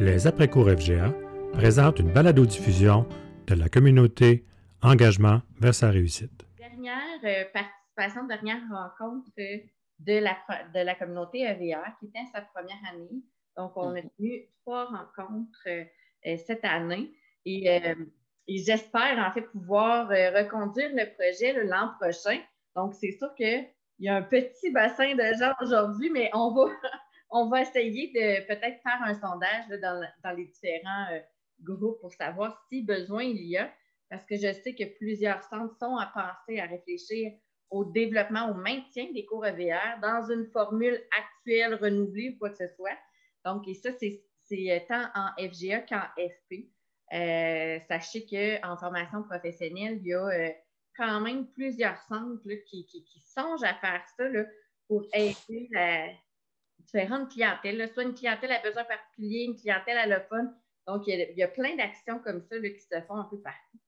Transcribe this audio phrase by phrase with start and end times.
[0.00, 1.12] Les après-cours FGA
[1.52, 3.04] présentent une balado-diffusion
[3.48, 4.44] de la communauté
[4.80, 6.46] Engagement vers sa réussite.
[6.56, 10.36] Dernière euh, participation, dernière rencontre de la,
[10.72, 13.24] de la communauté EVR qui était sa première année.
[13.56, 17.10] Donc, on a tenu trois rencontres euh, cette année
[17.44, 17.94] et, euh,
[18.46, 22.38] et j'espère en fait pouvoir reconduire le projet l'an prochain.
[22.76, 23.68] Donc, c'est sûr qu'il
[23.98, 26.70] y a un petit bassin de gens aujourd'hui, mais on va,
[27.30, 31.20] on va essayer de peut-être faire un sondage dans, les différents euh,
[31.60, 33.70] groupes pour savoir si besoin il y a,
[34.08, 37.32] parce que je sais que plusieurs centres sont à penser, à réfléchir
[37.70, 42.56] au développement, au maintien des cours EVR dans une formule actuelle, renouvelée ou quoi que
[42.56, 42.96] ce soit.
[43.44, 44.22] Donc, et ça, c'est
[44.52, 46.70] euh, tant en FGA qu'en FP.
[47.12, 50.52] Euh, sachez qu'en formation professionnelle, il y a
[50.96, 52.86] quand même plusieurs centres qui,
[53.20, 54.24] songent à faire ça
[54.88, 56.08] pour aider la,
[56.88, 60.54] différentes clientèles, soit une clientèle à besoin particulier, une clientèle allophone.
[60.86, 63.78] Donc, il y a, plein d'actions comme ça qui se font un peu partout.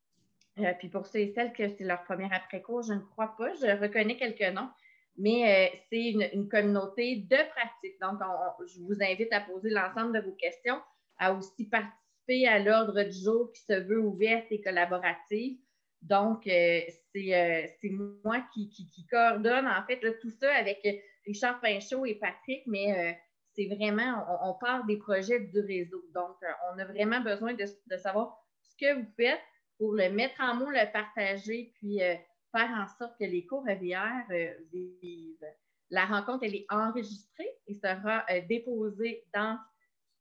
[0.59, 3.55] Euh, puis pour ceux et celles que c'est leur premier après-cours, je ne crois pas.
[3.55, 4.69] Je reconnais quelques noms,
[5.17, 7.99] mais euh, c'est une, communauté de pratique.
[8.03, 8.21] Donc,
[8.67, 10.81] je vous invite à poser l'ensemble de vos questions,
[11.19, 15.59] à aussi participer à l'ordre du jour qui se veut ouverte et collaborative.
[16.03, 16.81] Donc, euh,
[17.13, 17.91] c'est
[18.25, 18.71] moi qui,
[19.11, 20.87] coordonne en fait tout ça avec
[21.27, 23.13] Richard Pinchot et Patrick, mais euh,
[23.55, 26.03] c'est vraiment, on, part des projets du réseau.
[26.15, 29.41] Donc, euh, on a vraiment besoin de, savoir ce que vous faites
[29.79, 32.15] pour le mettre en mots, le partager, puis euh,
[32.53, 34.25] faire en sorte que les cours EVR
[34.73, 35.47] vivent.
[35.91, 39.59] La rencontre, elle est enregistrée et sera déposée dans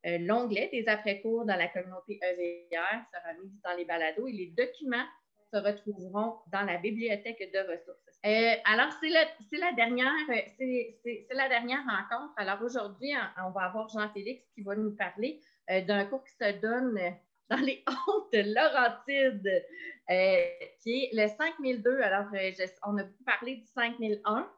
[0.04, 5.06] l'onglet des après-cours dans la communauté EVR, sera mise dans les balados et les documents
[5.52, 8.10] se retrouveront dans la bibliothèque de ressources.
[8.26, 12.34] Euh, alors, c'est la, dernière, c'est la dernière rencontre.
[12.38, 13.14] Alors, aujourd'hui,
[13.46, 15.40] on, va avoir Jean-Félix qui va nous parler
[15.70, 17.00] euh, d'un cours qui se donne
[17.50, 19.66] dans les Hautes Laurentides,
[20.10, 20.36] euh,
[20.82, 22.02] qui est le 5002.
[22.02, 22.26] Alors,
[22.84, 24.52] on a beaucoup parlé du 5001.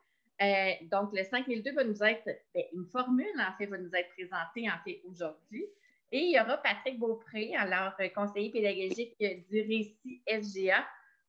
[0.90, 2.26] donc, le 5002 va nous être,
[2.56, 5.68] ben, une formule, en fait, va nous être présentée, en fait, aujourd'hui.
[6.14, 10.86] Et il y aura Patrick Beaupré, alors euh, conseiller pédagogique du récit FGA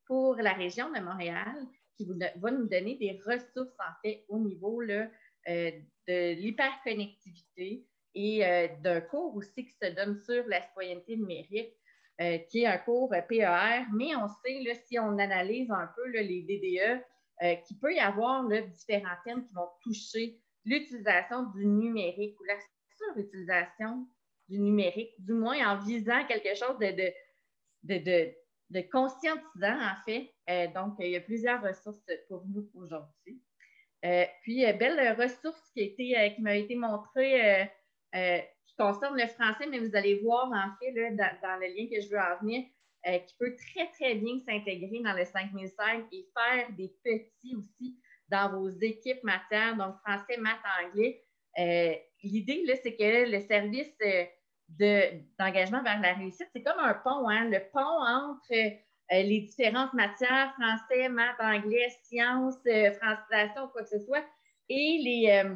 [0.07, 1.55] pour la région de Montréal,
[1.97, 5.01] qui va nous donner des ressources en fait au niveau euh,
[5.47, 11.75] de l'hyperconnectivité et euh, d'un cours aussi qui se donne sur la citoyenneté numérique,
[12.51, 16.43] qui est un cours PER, mais on sait, là, si on analyse un peu les
[16.43, 17.03] DDE,
[17.67, 22.55] qu'il peut y avoir différents thèmes qui vont toucher l'utilisation du numérique ou la
[22.97, 24.07] surutilisation
[24.53, 27.13] du numérique, du moins en visant quelque chose de,
[27.83, 28.35] de,
[28.71, 30.31] de, conscientisant, en fait.
[30.51, 33.43] Euh, donc, il y a plusieurs ressources pour nous aujourd'hui.
[34.05, 37.69] Euh, puis, euh, belle ressource qui, qui m'a été montrée
[38.13, 42.09] qui concerne le français, mais vous allez voir, en fait, dans, le lien que je
[42.11, 42.65] veux en venir,
[43.05, 47.99] qui peut très, très bien s'intégrer dans le 5005 et faire des petits aussi
[48.29, 51.23] dans vos équipes matières, donc français, maths, anglais.
[52.23, 53.95] L'idée, c'est que le service
[54.79, 57.45] d'engagement vers la réussite, c'est comme un pont, hein?
[57.45, 58.53] le pont entre
[59.13, 64.25] euh, les différentes matières, français, maths, anglais, sciences, euh, francisation, quoi que ce soit,
[64.69, 65.55] et les, euh,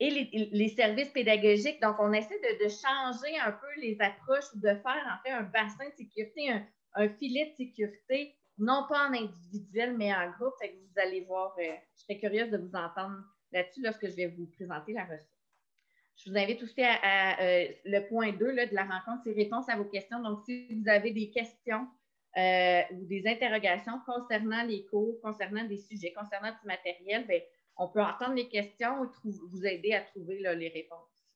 [0.00, 0.10] et
[0.50, 1.80] les, services pédagogiques.
[1.80, 5.88] Donc, on essaie de, changer un peu les approches, de faire en fait un bassin
[5.88, 6.50] de sécurité,
[6.94, 10.54] un, filet de sécurité, non pas en individuel, mais en groupe.
[10.60, 14.94] vous allez voir, je serais curieuse de vous entendre là-dessus lorsque je vais vous présenter
[14.94, 15.37] la ressource.
[16.18, 19.76] Je vous invite aussi à, euh, le point 2 de la rencontre, c'est réponse à
[19.76, 20.20] vos questions.
[20.20, 21.86] Donc, si vous avez des questions
[22.36, 27.38] euh, ou des interrogations concernant les cours, concernant des sujets, concernant du matériel, bien,
[27.76, 31.28] on peut entendre les questions ou vous aider à trouver les réponses.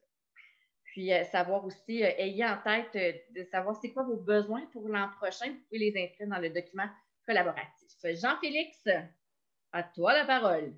[0.87, 5.09] Puis, euh, savoir aussi, ayez en tête de savoir c'est quoi vos besoins pour l'an
[5.16, 5.47] prochain.
[5.47, 6.88] Vous pouvez les inscrire dans le document
[7.25, 7.88] collaboratif.
[8.03, 8.88] Jean-Félix,
[9.71, 10.75] à toi la parole.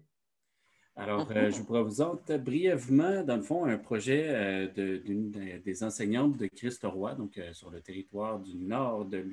[0.97, 6.37] Alors, euh, je vous présente brièvement, dans le fond, un projet euh, d'une des enseignantes
[6.37, 9.25] de Christ Roy, donc euh, sur le territoire du nord de,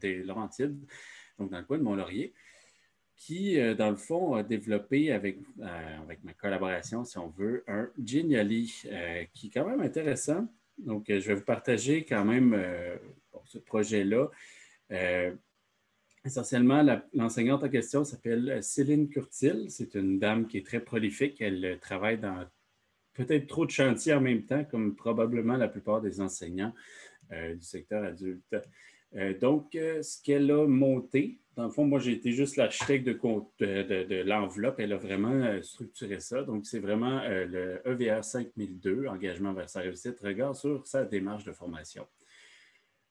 [0.00, 0.78] des Laurentides,
[1.38, 2.34] donc dans le coin de Mont-Laurier,
[3.16, 8.66] qui, dans le fond, a développé avec, avec ma collaboration, si on veut, un Genially,
[9.32, 10.46] qui est quand même intéressant.
[10.76, 12.54] Donc, je vais vous partager quand même
[13.46, 14.28] ce projet-là.
[16.26, 16.84] Essentiellement,
[17.14, 19.66] l'enseignante en question s'appelle euh, Céline Curtil.
[19.68, 21.40] C'est une dame qui est très prolifique.
[21.40, 22.44] Elle euh, travaille dans
[23.14, 26.72] peut-être trop de chantiers en même temps, comme probablement la plupart des enseignants
[27.30, 28.42] euh, du secteur adulte.
[29.40, 34.80] donc, ce qu'elle a monté, dans le fond, moi, j'ai été juste l'architecte de, l'enveloppe.
[34.80, 36.42] Elle a vraiment structuré ça.
[36.42, 41.52] Donc, c'est vraiment le EVR 5002, engagement vers sa réussite, regard sur sa démarche de
[41.52, 42.06] formation.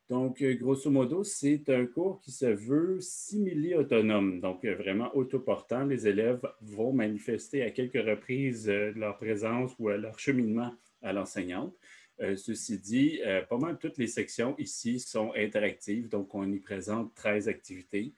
[0.09, 5.85] Donc, euh, grosso modo, c'est un cours qui se veut simili-autonome, donc vraiment autoportant.
[5.85, 11.75] Les élèves vont manifester à quelques reprises leur présence ou leur cheminement à l'enseignante.
[12.19, 13.19] ceci dit,
[13.49, 18.13] pas mal toutes les sections ici sont interactives, donc on y présente 13 activités.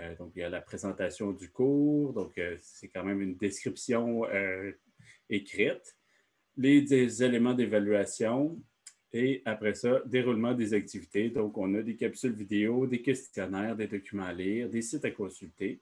[0.00, 3.36] Euh, donc, il y a la présentation du cours, donc euh, c'est quand même une
[3.36, 4.72] description euh,
[5.28, 5.96] écrite,
[6.56, 8.60] les, éléments d'évaluation
[9.12, 11.30] et après ça, déroulement des activités.
[11.30, 15.10] Donc, on a des capsules vidéo, des questionnaires, des documents à lire, des sites à
[15.10, 15.80] consulter.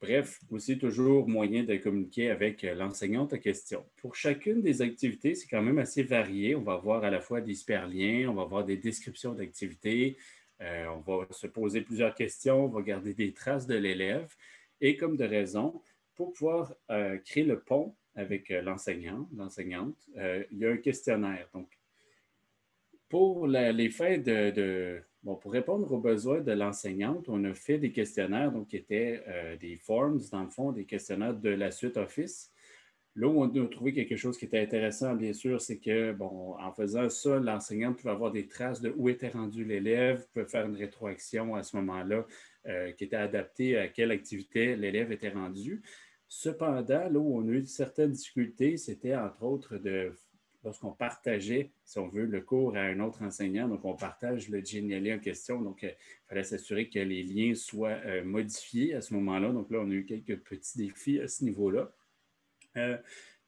[0.00, 3.86] Bref, aussi toujours moyen de communiquer avec l'enseignante en question.
[3.96, 6.54] Pour chacune des activités, c'est quand même assez varié.
[6.54, 10.18] On va voir à la fois des hyperliens, on va voir des descriptions d'activités,
[10.60, 14.28] euh, on va se poser plusieurs questions, on va garder des traces de l'élève
[14.82, 15.80] et comme de raison,
[16.14, 21.48] pour pouvoir euh, créer le pont avec euh, l'enseignant, l'enseignante, il y a un questionnaire.
[21.54, 21.68] Donc,
[23.08, 27.90] pour les fins de, bon, pour répondre aux besoins de l'enseignante, on a fait des
[27.90, 29.24] questionnaires, donc qui étaient
[29.60, 32.52] des forms, dans le fond, des questionnaires de la suite Office.
[33.16, 36.54] Là où on a trouvé quelque chose qui était intéressant, bien sûr, c'est que, bon,
[36.58, 40.66] en faisant ça, l'enseignant pouvait avoir des traces de où était rendu l'élève, pouvait faire
[40.66, 42.24] une rétroaction à ce moment-là
[42.66, 45.82] euh, qui était adaptée à quelle activité l'élève était rendu.
[46.32, 50.12] Cependant, là où on a eu certaines difficultés, c'était entre autres de
[50.62, 54.64] lorsqu'on partageait, si on veut, le cours à un autre enseignant, donc on partage le
[54.64, 59.00] Geniali en question, donc euh, il fallait s'assurer que les liens soient euh, modifiés à
[59.00, 59.50] ce moment-là.
[59.50, 61.90] Donc là, on a eu quelques petits défis à ce niveau-là.
[62.76, 62.96] Euh,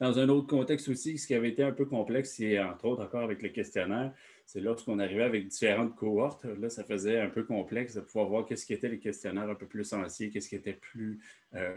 [0.01, 3.05] dans un autre contexte aussi, ce qui avait été un peu complexe, c'est entre autres
[3.05, 4.13] encore avec le questionnaire,
[4.45, 8.45] c'est lorsqu'on arrivait avec différentes cohortes, là, ça faisait un peu complexe de pouvoir voir
[8.45, 11.21] qu'est-ce qui était les questionnaires un peu plus anciens, qu'est-ce qui était plus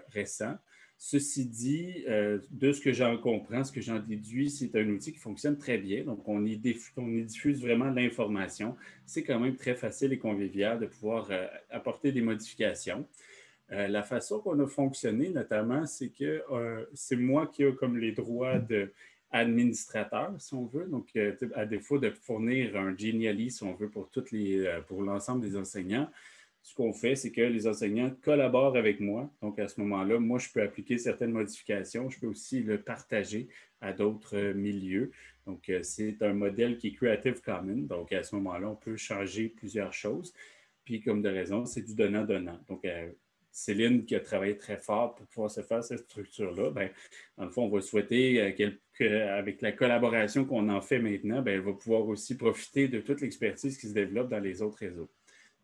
[0.07, 0.55] récent.
[0.97, 5.11] Ceci dit, euh, de ce que j'en comprends, ce que j'en déduis, c'est un outil
[5.11, 6.03] qui fonctionne très bien.
[6.03, 8.75] Donc, on y, diffuse vraiment l'information.
[9.05, 11.29] C'est quand même très facile et convivial de pouvoir
[11.69, 13.05] apporter des modifications.
[13.71, 17.97] Euh, la façon qu'on a fonctionné, notamment, c'est que euh, c'est moi qui ai comme
[17.97, 20.85] les droits d'administrateur, si on veut.
[20.85, 26.09] Donc, euh, à défaut de fournir un Genially, si on veut, pour l'ensemble des enseignants,
[26.65, 29.31] ce qu'on fait, c'est que les enseignants collaborent avec moi.
[29.39, 32.09] Donc, à ce moment-là, moi, je peux appliquer certaines modifications.
[32.09, 33.47] Je peux aussi le partager
[33.81, 35.11] à d'autres milieux.
[35.45, 37.83] Donc, c'est un modèle qui est Creative Commons.
[37.83, 40.33] Donc, à ce moment-là, on peut changer plusieurs choses.
[40.85, 42.59] Puis, comme de raison, c'est du donnant-donnant.
[42.67, 42.83] Donc,
[43.55, 46.89] Céline qui a travaillé très fort pour pouvoir se faire cette structure-là, ben,
[47.37, 51.53] dans le fond, on va souhaiter euh, qu'avec la collaboration qu'on en fait maintenant, ben,
[51.53, 55.09] elle va pouvoir aussi profiter de toute l'expertise qui se développe dans les autres réseaux.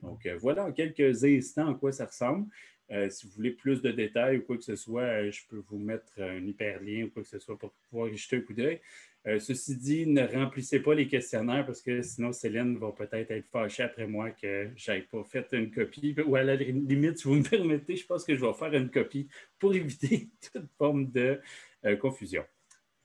[0.01, 2.47] Donc, euh, voilà en quelques instants en quoi ça ressemble.
[2.91, 5.77] Euh, si vous voulez plus de détails ou quoi que ce soit, je peux vous
[5.77, 8.81] mettre un hyperlien ou quoi que ce soit pour pouvoir y jeter un coup d'œil.
[9.27, 13.47] Euh, ceci dit, ne remplissez pas les questionnaires parce que sinon Céline va peut-être être
[13.49, 16.15] fâchée après moi que je n'ai pas fait une copie.
[16.25, 18.89] Ou à la limite, si vous me permettez, je pense que je vais faire une
[18.89, 19.27] copie
[19.59, 21.39] pour éviter toute forme de
[21.85, 22.43] euh, confusion.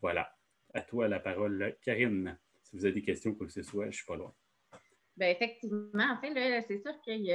[0.01, 0.33] Voilà.
[0.73, 2.39] À toi la parole, Karine.
[2.63, 4.35] Si vous avez des questions, quoi que ce soit, je ne suis pas loin.
[5.17, 7.33] Bien, effectivement, en fait, c'est sûr qu'il y,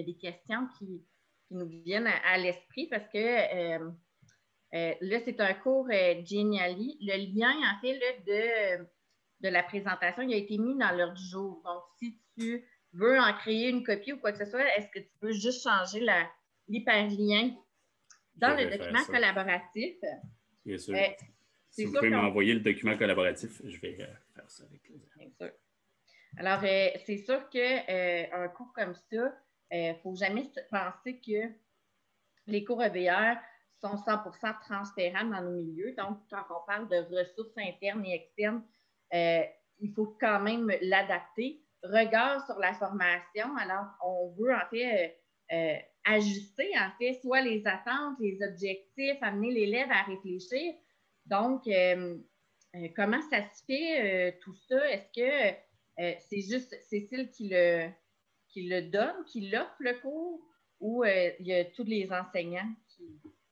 [0.00, 1.02] a des questions qui,
[1.50, 3.90] nous viennent à, l'esprit parce que euh,
[4.74, 6.98] euh, là, c'est un cours euh, Geniali.
[7.00, 8.84] Le lien, en fait, de,
[9.40, 11.62] de la présentation, il a été mis dans l'heure du jour.
[11.64, 14.98] Donc, si tu veux en créer une copie ou quoi que ce soit, est-ce que
[14.98, 16.04] tu peux juste changer
[16.68, 17.54] l'hyperlien
[18.36, 19.96] dans le document collaboratif?
[20.64, 20.94] Bien sûr.
[20.96, 21.08] Euh,
[21.70, 25.08] si vous pouvez m'envoyer le document collaboratif, je vais faire ça avec plaisir.
[25.16, 25.50] Bien sûr.
[26.38, 29.34] Alors, c'est sûr qu'un cours comme ça,
[29.72, 31.52] il ne faut jamais penser que
[32.46, 33.36] les cours EVR
[33.80, 35.94] sont 100% transparents dans nos milieux.
[35.96, 38.62] Donc, quand on parle de ressources internes et externes,
[39.14, 39.42] euh,
[39.80, 41.60] il faut quand même l'adapter.
[41.82, 45.16] Regard sur la formation, alors on veut en fait
[45.52, 50.74] euh, euh, ajuster en fait soit les attentes, les objectifs, amener l'élève à réfléchir.
[51.26, 51.68] Donc,
[52.96, 54.90] comment ça se fait tout ça?
[54.90, 55.56] Est-ce que
[55.98, 57.88] c'est juste Cécile qui le,
[58.48, 60.40] qui le donne, qui l'offre le cours,
[60.80, 63.04] ou il y a tous les enseignants qui,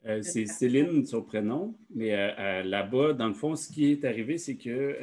[0.06, 1.76] euh, c'est Céline, son prénom.
[1.94, 4.96] Mais euh, euh, là-bas, dans le fond, ce qui est arrivé, c'est que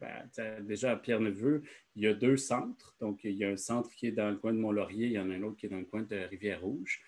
[0.00, 1.62] ben, déjà à Pierre-Neveu,
[1.96, 2.94] il y a deux centres.
[3.00, 5.18] Donc, il y a un centre qui est dans le coin de Mont-Laurier, il y
[5.18, 7.02] en a un autre qui est dans le coin de Rivière-Rouge.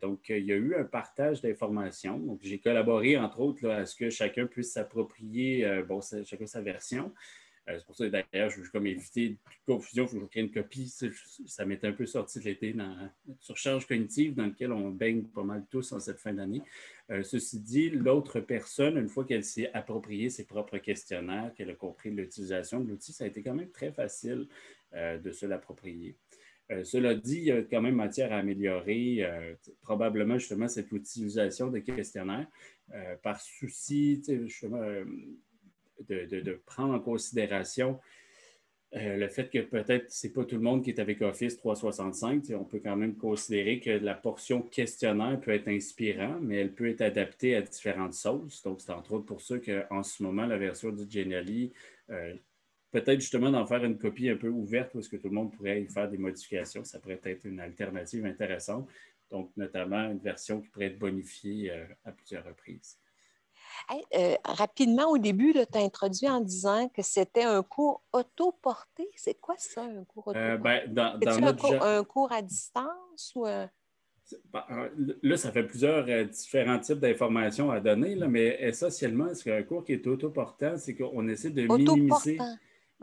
[0.00, 2.18] donc, il y a eu un partage d'informations.
[2.18, 7.12] Donc, j'ai collaboré, entre autres, à ce que chacun puisse s'approprier, bon, chacun sa version.
[7.68, 10.40] C'est pour ça d'ailleurs, je veux comme éviter toute confusion, il faut que je crée
[10.40, 10.88] une copie.
[11.46, 15.24] Ça, m'est un peu sorti de l'été dans la surcharge cognitive dans laquelle on baigne
[15.24, 16.62] pas mal tous en cette fin d'année.
[17.22, 22.10] ceci dit, l'autre personne, une fois qu'elle s'est approprié ses propres questionnaires, qu'elle a compris
[22.10, 24.48] l'utilisation de l'outil, ça a été quand même très facile
[24.94, 26.16] de se l'approprier.
[26.70, 30.92] Euh, cela dit, il y a quand même matière à améliorer euh, probablement justement cette
[30.92, 32.46] utilisation des questionnaires
[32.94, 34.82] euh, par souci justement
[36.08, 37.98] de, prendre en considération
[38.92, 42.44] le fait que peut-être ce n'est pas tout le monde qui est avec Office 365.
[42.58, 46.88] On peut quand même considérer que la portion questionnaire peut être inspirante, mais elle peut
[46.88, 48.62] être adaptée à différentes sauces.
[48.62, 51.72] Donc, c'est entre autres pour ça qu'en ce moment, la version du Genially
[52.90, 55.82] peut-être justement d'en faire une copie un peu ouverte est-ce que tout le monde pourrait
[55.82, 56.84] y faire des modifications.
[56.84, 58.88] Ça pourrait être une alternative intéressante.
[59.30, 62.98] Donc, notamment une version qui pourrait être bonifiée euh, à plusieurs reprises.
[64.14, 69.08] Euh, rapidement, au début, tu as introduit en disant que c'était un cours autoporté.
[69.16, 70.88] C'est quoi ça, un cours euh, autoporté?
[70.88, 74.64] dans, un, cours, à distance ou ben,
[75.22, 79.84] Là, ça fait plusieurs différents types d'informations à donner, là, mais essentiellement, ce qu'un cours
[79.84, 82.38] qui est autoportant, c'est qu'on essaie de minimiser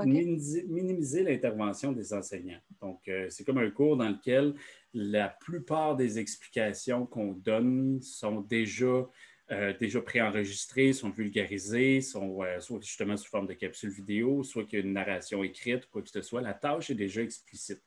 [0.03, 2.59] minimiser, l'intervention des enseignants.
[2.81, 4.53] Donc, euh, c'est comme un cours dans lequel
[4.93, 9.07] la plupart des explications qu'on donne sont déjà,
[9.51, 14.63] euh, déjà préenregistrées, sont vulgarisées, sont euh, soit justement sous forme de capsule vidéo, soit
[14.65, 16.41] qu'il y a une narration écrite, quoi que ce soit.
[16.41, 17.81] La tâche est déjà explicite.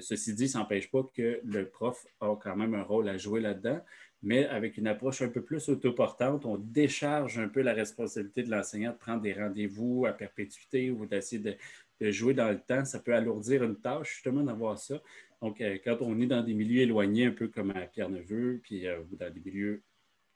[0.00, 3.40] ceci dit, ça n'empêche pas que le prof a quand même un rôle à jouer
[3.40, 3.80] là-dedans,
[4.22, 8.50] mais avec une approche un peu plus autoportante, on décharge un peu la responsabilité de
[8.50, 12.84] l'enseignant de prendre des rendez-vous à perpétuité ou d'essayer de, jouer dans le temps.
[12.84, 15.00] Ça peut alourdir une tâche, justement, d'avoir ça.
[15.40, 18.86] Donc, euh, quand on est dans des milieux éloignés, un peu comme à Pierre-Neveu, puis
[18.86, 19.82] euh, dans des milieux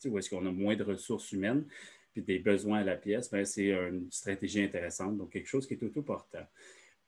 [0.04, 1.66] où est-ce qu'on a moins de ressources humaines,
[2.12, 5.74] puis des besoins à la pièce, ben, c'est une stratégie intéressante, donc quelque chose qui
[5.74, 6.46] est autoportant.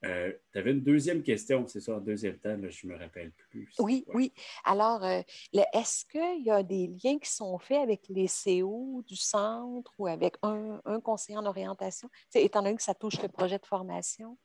[0.05, 3.33] Euh, tu avais une deuxième question, c'est ça, en deuxième temps, je ne me rappelle
[3.33, 3.73] plus.
[3.79, 4.33] Oui, oui.
[4.65, 9.17] Alors, euh, est-ce qu'il y a des liens qui sont faits avec les CO du
[9.17, 13.59] centre ou avec un, un conseiller en orientation, étant donné que ça touche le projet
[13.59, 14.37] de formation?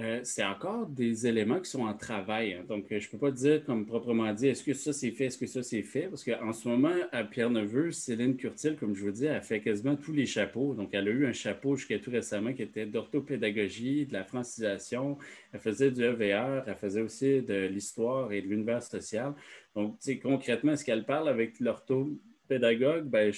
[0.00, 2.52] Euh, c'est encore des éléments qui sont en travail.
[2.54, 2.64] Hein.
[2.68, 5.24] Donc, euh, je ne peux pas dire comme proprement dit, est-ce que ça c'est fait,
[5.24, 6.02] est-ce que ça c'est fait?
[6.02, 9.96] Parce qu'en ce moment, à Pierre-Neveu, Céline Curtil, comme je vous dis, a fait quasiment
[9.96, 10.74] tous les chapeaux.
[10.74, 15.18] Donc, elle a eu un chapeau jusqu'à tout récemment qui était d'orthopédagogie, de la francisation.
[15.52, 19.34] Elle faisait du EVR, elle faisait aussi de l'histoire et de l'univers social.
[19.74, 23.04] Donc, concrètement, est-ce qu'elle parle avec l'orthopédagogue?
[23.06, 23.32] Ben,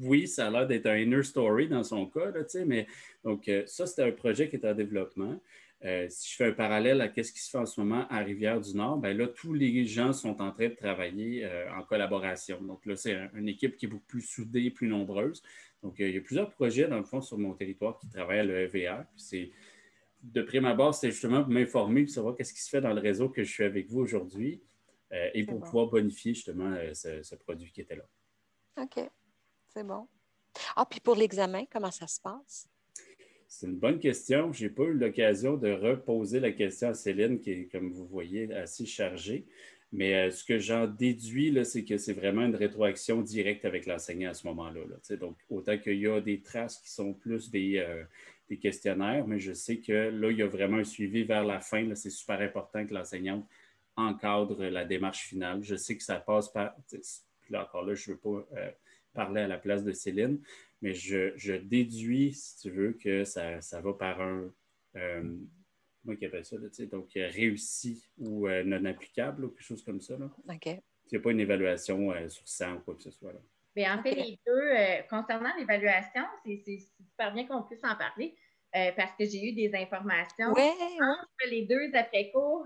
[0.00, 2.32] Oui, ça a l'air d'être un inner story dans son cas,
[2.64, 2.86] mais
[3.24, 5.40] donc euh, ça, c'était un projet qui est en développement.
[5.84, 8.18] Euh, si je fais un parallèle à ce qui se fait en ce moment à
[8.18, 12.60] Rivière-du-Nord, ben là, tous les gens sont en train de travailler euh, en collaboration.
[12.60, 15.42] Donc là, c'est une équipe qui est beaucoup plus soudée, plus nombreuse.
[15.82, 18.40] Donc, euh, il y a plusieurs projets, dans le fond, sur mon territoire qui travaillent
[18.40, 19.04] à l'EVR.
[19.16, 19.50] C'est,
[20.22, 23.00] de prime abord, c'était justement pour m'informer, pour savoir qu'est-ce qui se fait dans le
[23.00, 24.62] réseau que je suis avec vous aujourd'hui
[25.32, 28.04] et pour pouvoir bonifier justement ce, ce produit qui était là.
[28.80, 29.00] OK,
[29.66, 30.06] c'est bon.
[30.76, 32.68] Ah, puis pour l'examen, comment ça se passe?
[33.50, 34.52] C'est une bonne question.
[34.52, 38.06] Je n'ai pas eu l'occasion de reposer la question à Céline, qui est, comme vous
[38.06, 39.44] voyez, assez chargée.
[39.90, 44.30] Mais euh, ce que j'en déduis, c'est que c'est vraiment une rétroaction directe avec l'enseignant
[44.30, 44.82] à ce moment-là.
[45.16, 48.04] donc, autant qu'il y a des traces qui sont plus euh,
[48.48, 51.58] des, questionnaires, mais je sais que là, il y a vraiment un suivi vers la
[51.58, 51.92] fin.
[51.96, 53.44] C'est super important que l'enseignante
[53.96, 55.64] encadre la démarche finale.
[55.64, 56.76] Je sais que ça passe par.
[57.48, 58.70] Là encore, là, je ne veux pas euh,
[59.12, 60.38] parler à la place de Céline,
[60.82, 64.52] mais je, déduis, si tu veux, que ça, va par un.
[64.96, 65.36] Euh,
[66.02, 66.56] comment il appelle ça?
[66.90, 70.16] donc, euh, réussi ou euh, non applicable ou quelque chose comme ça.
[70.16, 70.30] Là.
[70.48, 70.66] OK.
[70.66, 73.32] Il n'y a pas une évaluation sur 100 ou quoi que ce soit.
[73.32, 73.40] Là.
[73.76, 74.70] Mais en fait, les deux,
[75.08, 78.34] concernant l'évaluation, c'est super bien qu'on puisse en parler
[78.72, 80.52] parce que j'ai eu des informations.
[80.54, 80.70] Oui.
[81.00, 82.64] Entre les deux après-cours,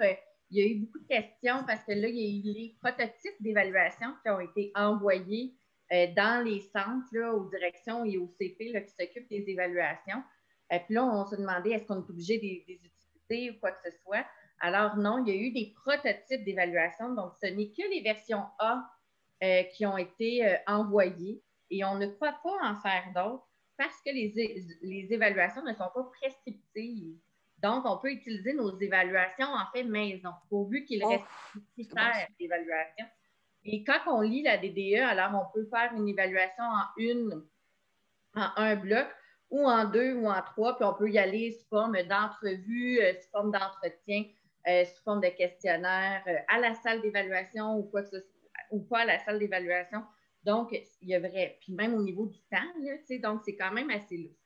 [0.50, 2.76] il y a eu beaucoup de questions parce que là, il y a eu les
[2.80, 5.54] prototypes d'évaluation qui ont été envoyés
[5.92, 10.22] euh, dans les centres, aux directions et au CP qui s'occupent des évaluations.
[10.72, 13.72] Euh, puis là, on se demandait est-ce qu'on est obligé des, des utiliser ou quoi
[13.72, 14.24] que ce soit?
[14.60, 18.44] Alors non, il y a eu des prototypes d'évaluation, donc ce n'est que les versions
[18.58, 18.88] A
[19.42, 24.10] euh, qui ont été envoyées et on ne croit pas en faire d'autres parce que
[24.10, 24.32] les,
[24.82, 27.18] les, évaluations ne sont pas prescriptives.
[27.58, 31.24] Donc, on peut utiliser nos évaluations en fait maison, pourvu qu'il reste
[31.56, 33.06] oh, critères d'évaluation.
[33.64, 37.42] Et quand on lit la DDE, alors on peut faire une évaluation en une,
[38.34, 39.06] en un bloc,
[39.50, 43.12] ou en deux ou en trois, puis on peut y aller sous forme d'entrevue, euh,
[43.14, 44.24] sous forme d'entretien,
[44.66, 48.30] euh, sous forme de questionnaire, euh, à la salle d'évaluation ou quoi que ce soit,
[48.70, 50.02] ou pas à la salle d'évaluation.
[50.42, 51.58] Donc, il y a vrai.
[51.60, 54.36] Puis même au niveau du temps, là, donc c'est quand même assez lourd.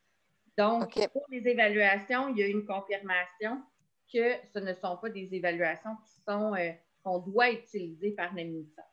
[0.57, 3.63] Donc, pour les évaluations, il y a une confirmation
[4.13, 6.73] que ce ne sont pas des évaluations qui sont euh,
[7.03, 8.85] qu'on doit utiliser par le ministère.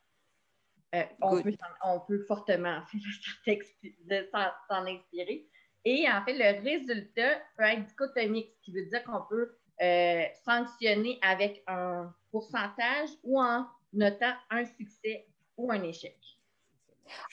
[0.94, 2.80] Euh, on, peut, fortement
[4.68, 5.48] s'en inspirer.
[5.84, 10.24] Et en fait, le résultat peut être dichotomique, ce qui veut dire qu'on peut euh,
[10.44, 16.18] sanctionner avec un pourcentage ou en notant un succès ou un échec.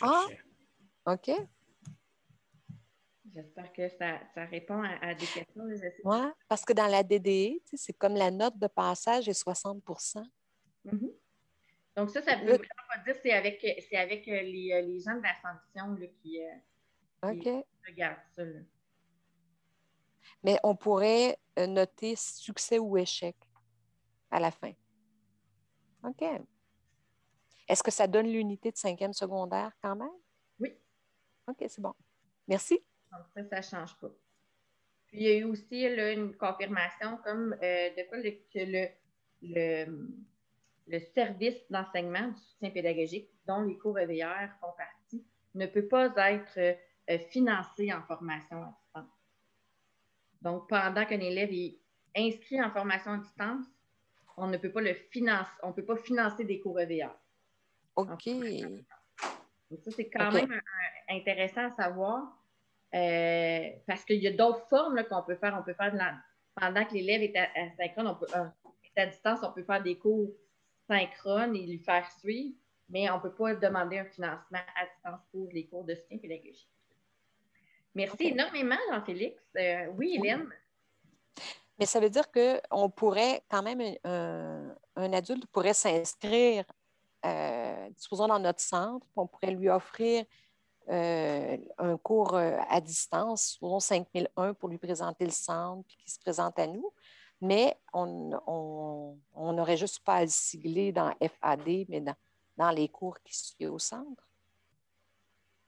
[0.01, 0.25] Ah,
[1.05, 1.31] OK.
[3.33, 5.63] J'espère que ça, répond à, des questions.
[6.03, 6.17] Oui,
[6.47, 9.83] parce que dans la DDE, c'est comme la note de passage est 60
[10.85, 11.13] mm-hmm.
[11.95, 15.21] Donc, ça, ça veut dire que c'est avec, avec euh, les, euh, les, gens de
[15.21, 16.39] la sanction qui,
[17.87, 18.43] regardent ça.
[20.43, 23.35] Mais on pourrait euh, noter succès ou échec
[24.31, 24.73] à la fin.
[26.03, 26.23] OK.
[27.67, 30.11] Est-ce que ça donne l'unité de cinquième secondaire quand même?
[30.59, 30.73] Oui.
[31.47, 31.93] OK, c'est bon.
[32.47, 32.83] Merci.
[33.11, 34.09] Donc, ça, ça ne change pas.
[35.07, 38.89] Puis, il y a eu aussi une confirmation comme euh, de quoi que le,
[39.41, 40.25] le,
[40.99, 45.25] service d'enseignement du soutien pédagogique, dont les cours EVR font partie,
[45.55, 46.57] ne peut pas être
[47.09, 49.13] euh, financé en formation à distance.
[50.41, 51.79] Donc, pendant qu'un élève est
[52.15, 53.65] inscrit en formation à distance,
[54.35, 57.15] on ne peut pas le financer, on ne peut pas financer des cours EVR.
[57.95, 58.25] OK.
[59.69, 60.59] Donc, ça, c'est quand même
[61.09, 62.37] intéressant à savoir
[62.93, 65.57] euh, parce qu'il y a d'autres formes qu'on peut faire.
[65.59, 66.15] On peut faire de la,
[66.55, 67.47] pendant que l'élève est à,
[67.97, 68.45] on peut, euh,
[68.95, 70.31] à distance, on peut faire des cours
[70.87, 72.55] synchrones et lui faire suivre,
[72.89, 76.17] mais on ne peut pas demander un financement à distance pour les cours de soutien
[76.17, 76.69] pédagogique.
[77.95, 79.41] Merci énormément, Jean-Félix.
[79.57, 80.49] Euh, oui, Hélène?
[81.79, 86.65] Mais ça veut dire qu'on pourrait, quand même, un, adulte pourrait s'inscrire,
[87.95, 90.25] disposons dans notre centre, on pourrait lui offrir
[90.89, 96.19] euh, un cours euh, à distance, 5001 pour lui présenter le centre, puis qu'il se
[96.19, 96.91] présente à nous.
[97.43, 102.01] Mais on n'aurait juste pas à le sigler dans FAD, mais
[102.57, 104.29] dans, les cours qui sont au centre.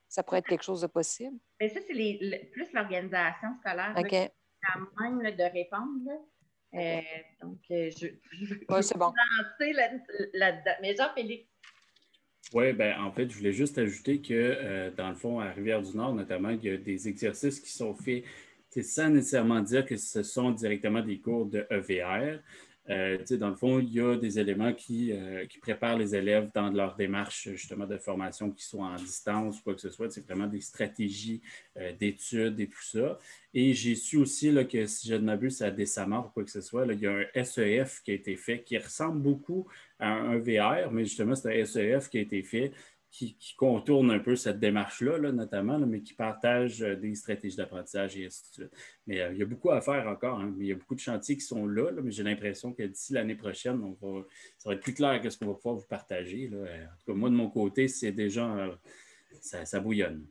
[0.08, 1.38] Ça pourrait être quelque chose de possible.
[1.60, 4.08] Mais ça, c'est plus l'organisation scolaire OK.
[4.08, 6.12] qui même de répondre.
[6.75, 7.01] Euh,
[7.42, 9.11] donc, je, je, c'est bon.
[9.38, 9.74] lancer
[10.33, 10.75] là-dedans.
[10.81, 11.46] Mais Jean-Félix,
[12.53, 16.14] oui, ben, en fait, je voulais juste ajouter que, euh, dans le fond, à Rivière-du-Nord,
[16.14, 18.24] notamment, il y a des exercices qui sont faits
[18.83, 22.40] sans nécessairement dire que ce sont directement des cours de EVR.
[22.90, 26.51] Euh, dans le fond, il y a des éléments qui, euh, qui, préparent les élèves
[26.53, 30.11] dans leur démarche justement de formation qui sont en distance ou quoi que ce soit.
[30.11, 31.42] C'est vraiment des stratégies
[31.77, 33.18] euh, d'études et tout ça.
[33.55, 36.51] Et j'ai su aussi là, que si je ne m'abuse à Dessamar ou quoi que
[36.51, 40.11] ce soit, il y a un SEF qui a été fait qui ressemble beaucoup à
[40.11, 42.72] un VR, mais justement, c'est un SEF qui a été fait
[43.16, 48.25] qui, contourne un peu cette démarche-là, notamment, mais qui partage euh, des stratégies d'apprentissage et
[48.25, 48.72] ainsi de suite.
[49.08, 50.40] Mais euh, il y a beaucoup à faire encore.
[50.40, 53.14] Hein, il y a beaucoup de chantiers qui sont là, mais j'ai l'impression que d'ici
[53.14, 53.82] l'année prochaine,
[54.58, 56.50] ça va être plus clair que ce qu'on va pouvoir vous partager.
[56.50, 56.58] Là.
[56.58, 58.75] En tout cas, moi, de mon côté, c'est déjà euh,
[59.42, 60.28] ça, bouillonne.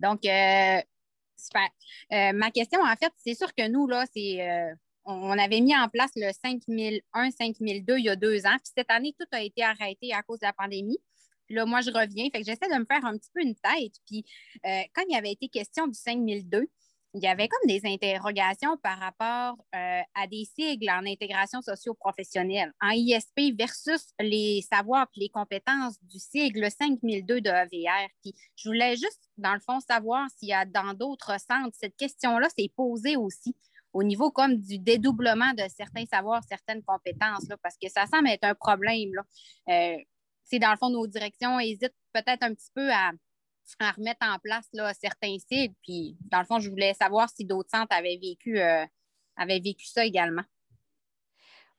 [0.00, 1.68] Donc, super.
[2.10, 6.10] ma question, en fait, c'est sûr que nous, là, c'est on avait mis en place
[6.14, 8.56] le 5001, 5002 il y a deux ans.
[8.62, 10.98] Puis cette année, tout a été arrêté à cause de la pandémie
[11.50, 12.28] là, moi, je reviens.
[12.32, 13.94] Fait que j'essaie de me faire un petit peu une tête.
[14.06, 14.24] Puis,
[14.66, 16.68] euh, quand il y avait été question du 5002,
[17.14, 22.72] il y avait comme des interrogations par rapport euh, à des sigles en intégration socio-professionnelle,
[22.80, 28.08] en ISP versus les savoirs et les compétences du sigle 5002 de EVR.
[28.22, 31.96] Puis je voulais juste, dans le fond, savoir s'il y a dans d'autres centres, cette
[31.96, 33.56] question-là s'est posée aussi
[33.92, 38.28] au niveau comme du dédoublement de certains savoirs, certaines compétences, là, parce que ça semble
[38.28, 39.10] être un problème.
[39.14, 39.22] Là.
[39.68, 39.96] Euh,
[40.58, 43.12] dans le fond, nos directions hésitent peut-être un petit peu à,
[43.96, 45.76] remettre en place là, certains sites.
[45.82, 48.84] Puis, dans le fond, je voulais savoir si d'autres centres avaient vécu, euh,
[49.46, 50.44] vécu ça également.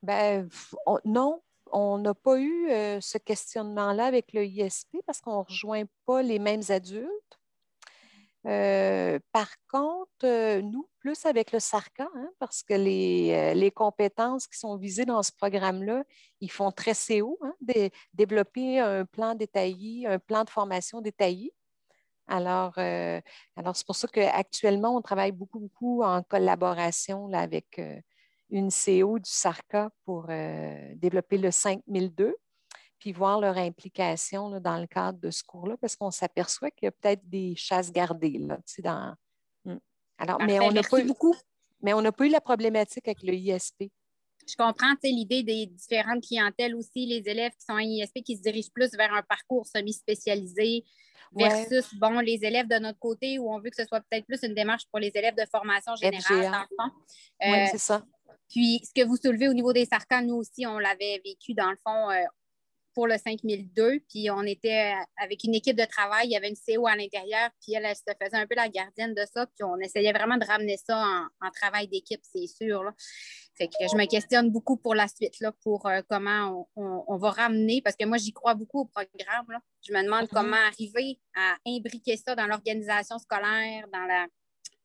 [0.02, 0.50] Ben,
[1.06, 5.84] non, on n'a pas eu euh, ce questionnement-là avec le ISP parce qu'on ne rejoint
[6.06, 7.41] pas les mêmes adultes.
[8.48, 14.48] Euh, par contre, euh, nous, plus avec le SARCA, hein, parce que euh, les, compétences
[14.48, 16.04] qui sont visées dans ce programme-là,
[16.40, 17.54] ils font très CO, hein,
[18.14, 21.54] développer un plan détaillé, un plan de formation détaillé.
[22.28, 27.82] Alors, alors c'est pour ça qu'actuellement, on travaille beaucoup, beaucoup en collaboration avec
[28.50, 30.28] une CO du SARCA pour
[30.96, 32.36] développer le 5002
[33.02, 36.88] puis voir leur implication dans le cadre de ce cours-là, parce qu'on s'aperçoit qu'il y
[36.88, 38.38] a peut-être des chasses gardées.
[38.38, 39.16] Là, dans...
[39.66, 39.80] Hmm.
[40.20, 41.36] Alors, mais on n'a pas eu beaucoup,
[41.82, 43.92] mais on n'a pas eu la problématique avec le ISP.
[44.48, 48.44] je comprends l'idée des différentes clientèles aussi, les élèves qui sont en ISP qui se
[48.44, 50.86] dirigent plus vers un parcours semi-spécialisé
[51.36, 54.44] versus bon, les élèves de notre côté où on veut que ce soit peut-être plus
[54.44, 56.96] une démarche pour les élèves de formation générale, dans le fond.
[57.46, 58.06] oui, c'est ça.
[58.48, 61.72] Puis, ce que vous soulevez au niveau des sarcans, nous aussi, on l'avait vécu dans
[61.72, 62.12] le fond
[62.94, 64.00] pour le 5002.
[64.10, 67.50] Puis on était avec une équipe de travail, il y avait une CO à l'intérieur,
[67.62, 69.46] puis elle, se faisait un peu la gardienne de ça.
[69.48, 71.04] Puis on essayait vraiment de ramener ça
[71.42, 72.84] en, travail d'équipe, c'est sûr.
[73.56, 77.32] Fait que je me questionne beaucoup pour la suite, là, pour euh, comment on, va
[77.32, 79.60] ramener, parce que moi, j'y crois beaucoup au programme.
[79.82, 80.34] Je me demande mm-hmm.
[80.34, 84.26] comment arriver à imbriquer ça dans l'organisation scolaire, dans la,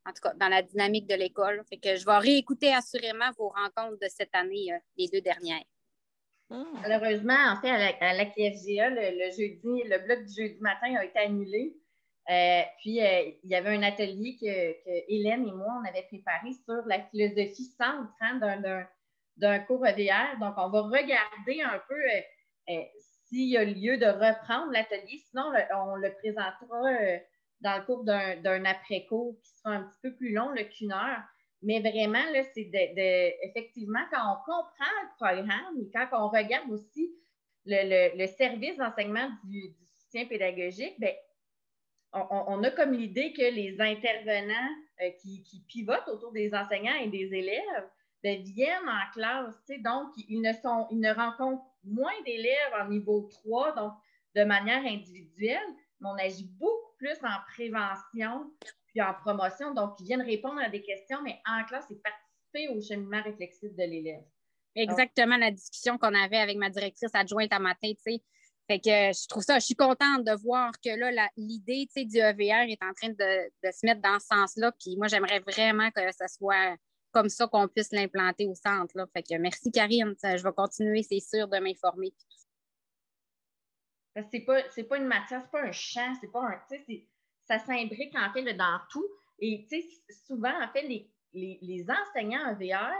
[0.06, 1.62] en tout cas, dans la dynamique de l'école.
[1.68, 5.64] Fait que je vais réécouter assurément vos rencontres de cette année, euh, les deux dernières.
[6.50, 6.64] Ah.
[6.82, 11.76] Malheureusement, en fait, à la, le, jeudi, le bloc du jeudi matin a été annulé.
[12.28, 16.52] Euh, puis, euh, il y avait un atelier que, Hélène et moi, on avait préparé
[16.64, 18.86] sur la philosophie centre hein,
[19.36, 20.38] d'un cours EDR.
[20.40, 22.00] Donc, on va regarder un peu
[22.70, 22.82] euh,
[23.28, 25.22] s'il y a lieu de reprendre l'atelier.
[25.30, 27.20] Sinon, on le présentera
[27.60, 31.22] dans le cours d'un après-cours qui sera un petit peu plus long, qu'une heure.
[31.62, 32.22] Mais vraiment,
[32.54, 37.10] c'est de, effectivement, quand on comprend le programme et quand on regarde aussi
[37.64, 41.12] le, service d'enseignement du, soutien pédagogique, bien,
[42.12, 44.70] on, a comme l'idée que les intervenants
[45.02, 47.88] euh, qui, pivotent autour des enseignants et des élèves
[48.22, 49.54] bien, viennent en classe.
[49.84, 53.92] Donc, ils ne, sont, ils ne rencontrent moins d'élèves en niveau 3, donc
[54.34, 55.66] de manière individuelle,
[56.00, 58.50] mais on agit beaucoup plus en prévention
[59.02, 59.74] en promotion.
[59.74, 63.74] Donc, ils viennent répondre à des questions, mais en classe, c'est participer au cheminement réflexif
[63.74, 64.24] de l'élève.
[64.74, 68.22] Exactement la discussion qu'on avait avec ma directrice adjointe à matin, tu sais.
[68.68, 72.68] Fait que je trouve ça, je suis contente de voir que là, l'idée du EVR
[72.68, 74.72] est en train de, se mettre dans ce sens-là.
[74.72, 76.76] Puis moi, j'aimerais vraiment que ce soit
[77.12, 78.92] comme ça qu'on puisse l'implanter au centre.
[78.96, 79.06] Là.
[79.12, 80.14] Fait que merci, Karine.
[80.20, 82.12] Je vais continuer, c'est sûr, de m'informer.
[84.32, 86.58] C'est pas, pas une matière, c'est pas un champ, c'est pas un
[87.46, 89.06] ça s'imbrique en fait dans tout.
[89.38, 89.66] Et
[90.26, 90.82] souvent, en fait,
[91.32, 92.92] les, enseignants en VR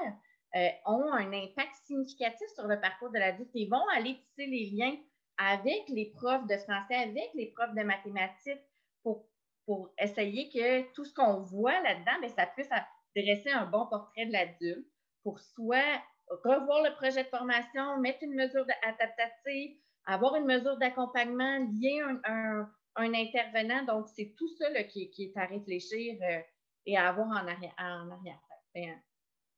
[0.55, 4.71] euh, ont un impact significatif sur le parcours de l'adulte et vont aller tisser les
[4.71, 4.97] liens
[5.39, 8.61] avec les profs de français, avec les profs de mathématiques
[9.03, 9.27] pour,
[9.65, 12.69] pour essayer que tout ce qu'on voit là-dedans, ben, ça puisse
[13.15, 14.87] dresser un bon portrait de l'adulte
[15.23, 21.59] pour soit revoir le projet de formation, mettre une mesure adaptative, avoir une mesure d'accompagnement,
[21.73, 22.69] lier un
[23.03, 23.85] intervenant.
[23.85, 26.41] Donc, c'est tout ça qui, est à réfléchir euh,
[26.87, 27.75] et à avoir en arrière.
[27.79, 28.41] En arrière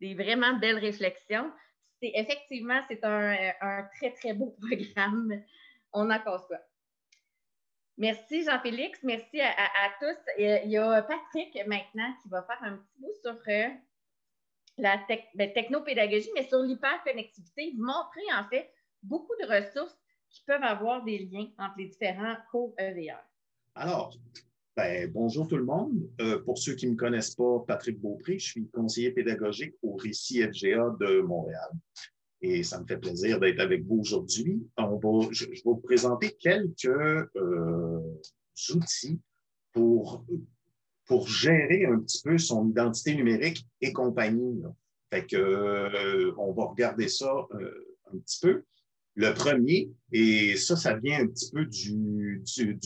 [0.01, 1.51] des vraiment belles réflexions.
[2.01, 5.43] C'est, effectivement, c'est un, très, très beau programme.
[5.93, 6.61] On en conçoit.
[7.97, 10.17] Merci Jean-Félix, merci à, tous.
[10.39, 13.69] Il y a Patrick maintenant qui va faire un petit bout sur euh,
[14.77, 18.73] la ben, technopédagogie, mais sur l'hyperconnectivité, montrer en fait
[19.03, 19.99] beaucoup de ressources
[20.31, 23.19] qui peuvent avoir des liens entre les différents cours EVR.
[23.81, 24.13] Alors,
[24.77, 26.11] ben, bonjour tout le monde.
[26.21, 29.95] Euh, pour ceux qui ne me connaissent pas, Patrick Beaupré, je suis conseiller pédagogique au
[29.95, 31.71] Récit FGA de Montréal.
[32.43, 34.67] Et ça me fait plaisir d'être avec vous aujourd'hui.
[35.31, 38.01] je, vais vous présenter quelques euh,
[38.75, 39.21] outils
[39.73, 40.25] pour,
[41.29, 44.61] gérer un petit peu son identité numérique et compagnie.
[45.13, 47.33] Que, euh, on va regarder ça
[48.13, 48.65] un petit peu.
[49.21, 52.41] Le premier, et ça, ça vient un petit peu du,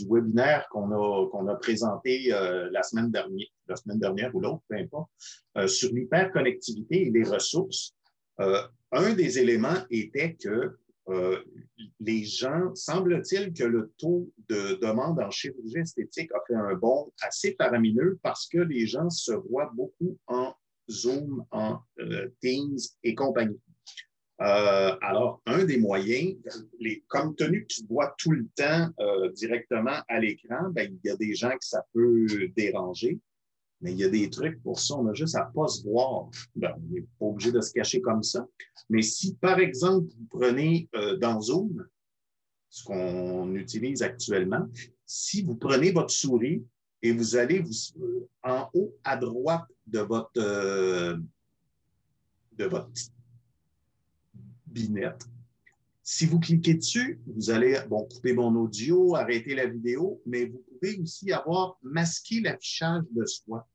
[0.08, 4.62] webinaire qu'on a, qu'on a présenté euh, la, semaine dernière, la semaine dernière ou l'autre,
[4.66, 5.10] peu importe,
[5.58, 7.92] euh, sur l'hyperconnectivité et les ressources.
[8.40, 10.78] Euh, un des éléments était que
[12.00, 17.12] les gens, semble-t-il que le taux de demande en chirurgie esthétique a fait un bond
[17.20, 20.54] assez faramineux parce que les gens se voient beaucoup en
[20.88, 21.80] Zoom, en
[22.40, 23.60] Teams et compagnie.
[24.42, 26.34] Euh, alors, un des moyens,
[27.08, 31.12] compte tenu que tu vois tout le temps euh, directement à l'écran, ben, il y
[31.12, 32.26] a des gens que ça peut
[32.56, 33.20] déranger,
[33.80, 36.28] mais il y a des trucs pour ça, on a juste à pas se voir.
[36.56, 38.44] Ben, on n'est pas obligé de se cacher comme ça.
[38.90, 41.86] Mais si, par exemple, vous prenez euh, dans Zoom,
[42.68, 44.68] ce qu'on utilise actuellement,
[45.06, 46.64] si vous prenez votre souris
[47.02, 47.62] et vous allez
[48.42, 51.22] en haut à droite de votre, de
[52.64, 52.90] votre
[54.72, 55.26] binette.
[56.02, 60.62] Si vous cliquez dessus, vous allez bon, couper mon audio, arrêter la vidéo, mais vous
[60.68, 63.68] pouvez aussi avoir masqué l'affichage de soi.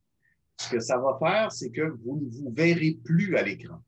[0.59, 3.81] Ce que ça va faire, c'est que vous ne vous verrez plus à l'écran.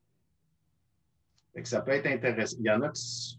[1.64, 2.56] Ça peut être intéressant.
[2.60, 3.38] Il y en a qui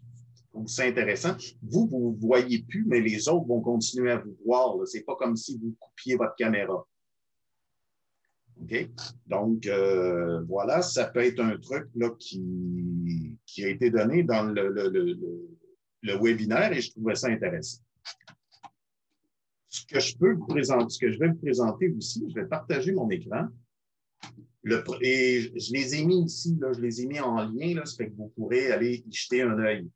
[0.52, 1.34] trouvent ça intéressant.
[1.62, 4.76] Vous, vous ne vous voyez plus, mais les autres vont continuer à vous voir.
[4.86, 6.86] Ce n'est pas comme si vous coupiez votre caméra.
[8.62, 8.72] OK?
[8.72, 8.90] OK?
[9.26, 16.16] Donc, euh, voilà, ça peut être un truc là, qui, a été donné dans le,
[16.20, 17.82] webinaire et je trouvais ça intéressant.
[19.68, 22.46] Ce que je peux vous présenter, ce que je vais vous présenter aussi, je vais
[22.46, 23.48] partager mon écran.
[25.00, 28.32] Et je les ai mis ici, je les ai mis en lien, là, que vous
[28.36, 29.88] pourrez aller y jeter un œil.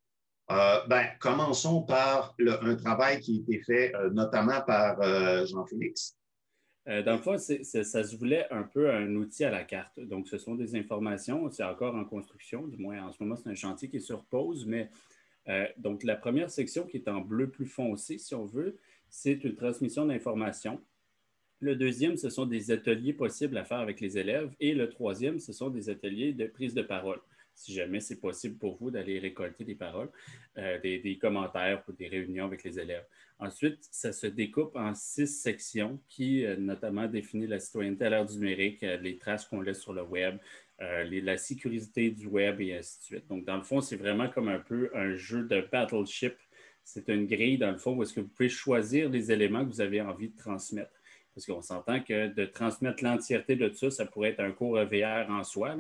[0.51, 5.01] Euh, ben, commençons par un travail qui a été fait euh, notamment par
[5.47, 6.17] Jean-Félix.
[6.89, 9.99] Euh, dans le fond, ça se voulait un peu un outil à la carte.
[9.99, 13.49] Donc, ce sont des informations, c'est encore en construction, du moins en ce moment, c'est
[13.49, 14.91] un chantier qui est sur pause, mais
[15.77, 18.77] donc la première section qui est en bleu plus foncé, si on veut,
[19.09, 20.81] c'est une transmission d'informations.
[21.61, 24.55] Le deuxième, ce sont des ateliers possibles à faire avec les élèves.
[24.61, 27.21] Et le troisième, ce sont des ateliers de prise de parole
[27.57, 30.11] si jamais c'est possible pour vous d'aller récolter des paroles,
[30.59, 33.05] euh, des, commentaires ou des réunions avec les élèves.
[33.39, 38.27] Ensuite, ça se découpe en six sections qui euh, notamment définissent la citoyenneté à l'ère
[38.27, 40.37] du numérique, euh, les traces qu'on laisse sur le web,
[40.79, 43.27] la sécurité du web et ainsi de suite.
[43.29, 46.35] Donc, dans le fond, c'est vraiment comme un peu un jeu de battleship.
[46.85, 49.71] C'est une grille, dans le fond, où est-ce que vous pouvez choisir les éléments que
[49.71, 50.93] vous avez envie de transmettre.
[51.35, 54.79] Parce qu'on s'entend que de transmettre l'entièreté de tout ça, ça pourrait être un cours
[54.85, 55.75] VR en soi.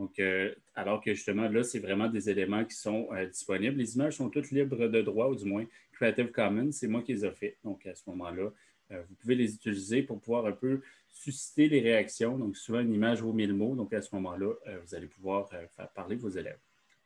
[0.00, 3.76] Donc, euh, alors que justement, là, c'est vraiment des éléments qui sont euh, disponibles.
[3.76, 7.12] Les images sont toutes libres de droit, ou du moins Creative Commons, c'est moi qui
[7.12, 7.58] les ai faites.
[7.64, 8.50] Donc, à ce moment-là,
[8.92, 12.38] euh, vous pouvez les utiliser pour pouvoir un peu susciter les réactions.
[12.38, 13.74] Donc, souvent, une image vaut mille mots.
[13.74, 16.60] Donc, à ce moment-là, vous allez pouvoir faire parler vos élèves.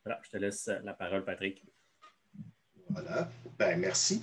[0.05, 1.65] Voilà, je te laisse la parole, Patrick.
[2.91, 3.29] Voilà.
[3.59, 4.21] Ben, merci.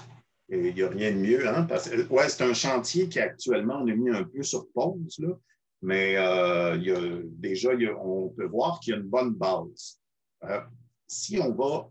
[0.48, 1.46] Il n'y a rien de mieux.
[1.46, 1.66] Hein?
[2.08, 5.18] ouais, c'est un chantier qui actuellement, on a mis un peu sur pause.
[5.18, 5.38] Là.
[5.82, 10.00] Mais euh, il y a, déjà, on peut voir qu'il y a une bonne base.
[10.44, 10.60] Euh,
[11.08, 11.90] si on va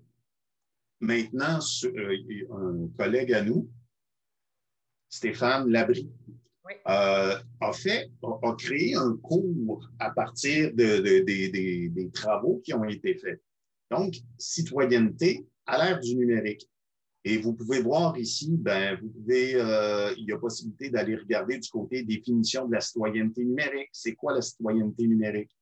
[1.02, 2.16] maintenant sur euh,
[2.52, 3.70] un collègue à nous,
[5.10, 6.10] Stéphane Labry,
[6.86, 7.42] a
[7.74, 13.42] fait, a, créé un cours à partir des travaux qui ont été faits.
[13.90, 16.71] Donc, citoyenneté à l'ère du numérique.
[17.24, 21.60] Et vous pouvez voir ici, ben, vous pouvez, euh, il y a possibilité d'aller regarder
[21.60, 23.90] du côté définition de la citoyenneté numérique.
[23.92, 25.56] C'est quoi la citoyenneté numérique?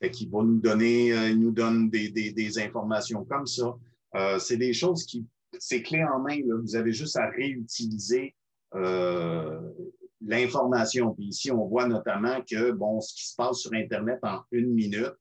[0.00, 3.74] Fait qu'il va nous donner, euh, il nous donne des, des, des, informations comme ça.
[4.14, 5.26] Euh, c'est des choses qui,
[5.58, 6.38] c'est clé en main.
[6.46, 6.56] Là.
[6.60, 8.34] Vous avez juste à réutiliser
[8.74, 9.60] euh,
[10.20, 11.14] l'information.
[11.14, 14.72] Puis ici, on voit notamment que, bon, ce qui se passe sur Internet en une
[14.72, 15.14] minute,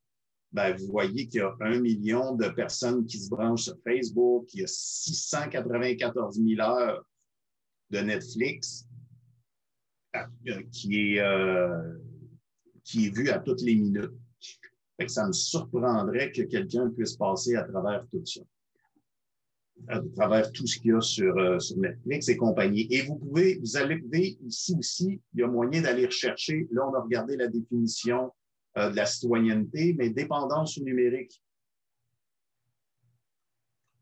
[0.54, 4.48] ben, vous voyez qu'il y a un million de personnes qui se branchent sur Facebook,
[4.54, 7.04] il y a 694 000 heures
[7.90, 8.88] de Netflix
[10.16, 11.98] euh, qui est, euh,
[12.84, 14.12] qui est vu à toutes les minutes.
[15.08, 18.42] ça me surprendrait que quelqu'un puisse passer à travers tout ça,
[19.88, 22.88] à travers tout ce qu'il y a sur, euh, sur Netflix et compagnie.
[22.92, 24.04] Et vous pouvez, vous allez
[24.46, 26.68] ici aussi, il y a moyen d'aller rechercher.
[26.70, 28.32] Là, on a regardé la définition
[28.78, 31.42] euh, de la citoyenneté, mais dépendance au numérique.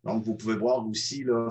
[0.03, 1.47] Donc, vous pouvez voir aussi, là,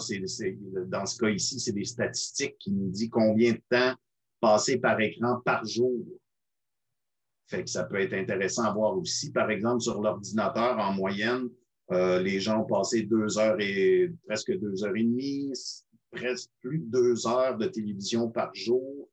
[0.87, 3.95] dans ce cas ici, c'est des statistiques qui nous disent combien de temps
[4.41, 6.05] passé par écran par jour.
[7.47, 9.31] Fait que ça peut être intéressant à voir aussi.
[9.33, 11.49] Par exemple, sur l'ordinateur, en moyenne,
[11.93, 15.53] euh, les gens ont passé deux heures et presque deux heures et demie,
[16.11, 19.10] presque plus de deux heures de télévision par jour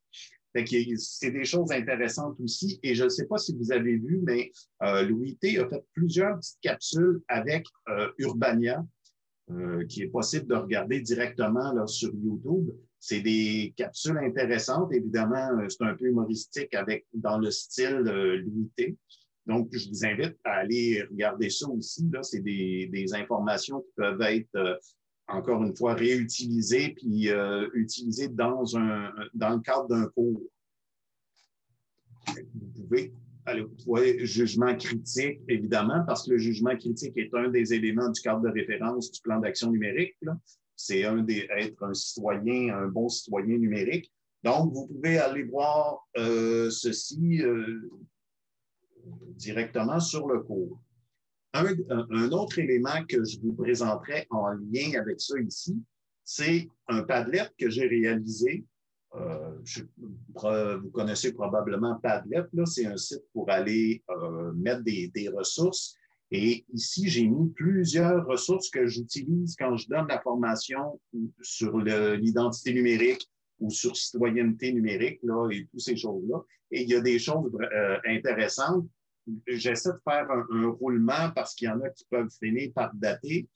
[0.54, 2.80] c'est des choses intéressantes aussi.
[2.84, 4.52] Et je ne sais pas si vous avez vu, mais
[4.84, 8.86] euh, Louis T a fait plusieurs petites capsules avec euh, Urbania,
[9.52, 12.70] euh, qui est possible de regarder directement sur YouTube.
[13.00, 14.94] C'est des capsules intéressantes.
[14.94, 18.98] Évidemment, c'est un peu humoristique avec dans le style Louis T.
[19.46, 22.10] Donc, je vous invite à aller regarder ça aussi.
[22.24, 24.80] C'est des informations qui peuvent être
[25.28, 30.42] encore une fois, réutilisé puis euh, utilisé dans, un, dans le cadre d'un cours.
[32.28, 33.14] Vous pouvez
[33.46, 38.42] aller jugement critique, évidemment, parce que le jugement critique est un des éléments du cadre
[38.42, 40.18] de référence du plan d'action numérique.
[40.76, 44.12] C'est un des être un citoyen, un bon citoyen numérique.
[44.44, 47.90] Donc, vous pouvez aller voir euh, ceci euh,
[49.36, 50.80] directement sur le cours.
[51.66, 55.82] Un, autre élément que je vous présenterai en lien avec ça ici,
[56.24, 58.66] c'est un Padlet que j'ai réalisé.
[59.16, 59.58] Euh,
[60.36, 65.96] vous connaissez probablement Padlet, c'est un site pour aller euh, mettre des, ressources.
[66.30, 71.00] Et ici, j'ai mis plusieurs ressources que j'utilise quand je donne la formation
[71.42, 73.26] sur l'identité numérique
[73.60, 76.42] ou sur citoyenneté numérique là, et toutes ces choses-là.
[76.72, 78.86] Et il y a des choses euh, intéressantes
[79.48, 83.50] j'essaie de faire un, roulement parce qu'il y en a qui peuvent finir par dater,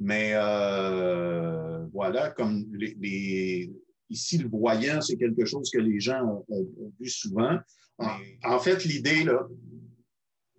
[0.00, 3.70] mais euh, voilà, comme les,
[4.10, 6.66] ici, le voyant, c'est quelque chose que les gens ont,
[7.00, 7.58] vu souvent.
[7.98, 9.46] En, fait, l'idée, là,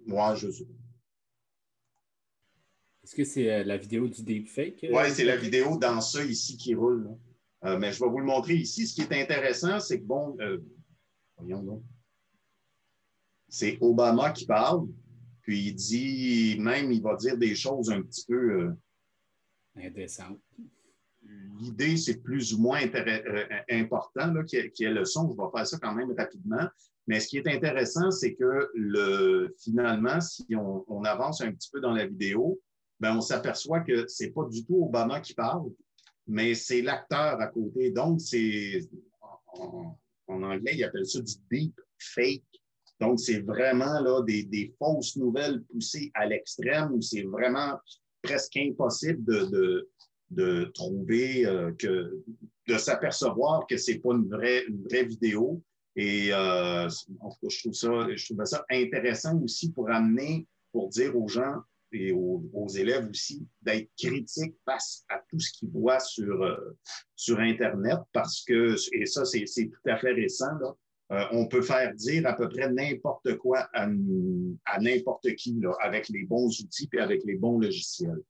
[0.06, 0.64] moi, je Est-ce
[3.16, 4.84] que c'est euh, la vidéo du deepfake?
[4.86, 7.10] Euh, oui, c'est la vidéo dans ça ici qui roule.
[7.64, 8.88] Euh, mais je vais vous le montrer ici.
[8.88, 10.38] Ce qui est intéressant, c'est que, bon,
[11.38, 11.84] voyons donc.
[13.48, 14.88] C'est Obama qui parle,
[15.42, 18.74] puis il dit, même, il va dire des choses un petit peu.
[19.76, 20.42] Indécentes
[21.60, 25.32] l'idée, c'est plus ou moins euh, important qu'il y, ait le son.
[25.32, 26.68] Je vais faire ça quand même rapidement.
[27.08, 31.80] Mais ce qui est intéressant, c'est que le, finalement, si on, avance un petit peu
[31.80, 32.60] dans la vidéo,
[33.00, 35.70] ben, on s'aperçoit que ce n'est pas du tout Obama qui parle,
[36.28, 37.92] mais c'est l'acteur à côté.
[37.92, 38.80] Donc, c'est
[39.54, 42.55] en, anglais, ils appellent ça du deep fake.
[43.00, 47.78] Donc, c'est vraiment là, des, des, fausses nouvelles poussées à l'extrême où c'est vraiment
[48.22, 49.90] presque impossible de,
[50.32, 52.24] de trouver euh, que,
[52.68, 55.62] de s'apercevoir que c'est pas une vraie, une vraie vidéo.
[55.96, 61.28] Et euh, je trouve ça, je trouve ça intéressant aussi pour amener, pour dire aux
[61.28, 66.78] gens et aux, élèves aussi d'être critiques face à tout ce qu'ils voient sur, euh,
[67.16, 70.76] sur Internet parce que, et ça, c'est tout à fait récent, là,
[71.10, 73.88] on peut faire dire à peu près n'importe quoi à,
[74.80, 78.24] n'importe qui avec les bons outils et avec les bons logiciels.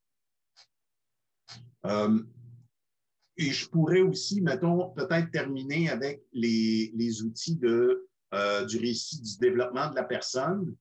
[1.86, 2.18] Euh,
[3.36, 9.38] et je pourrais aussi, mettons, peut-être terminer avec les, outils de, euh, du récit du
[9.38, 10.74] développement de la personne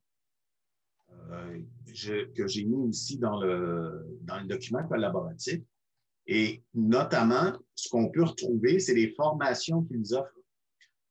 [1.12, 1.60] euh,
[2.36, 5.62] que j'ai mis aussi dans le, dans le document collaboratif.
[6.27, 10.31] Et notamment, ce qu'on peut retrouver, c'est les formations qu'ils offrent.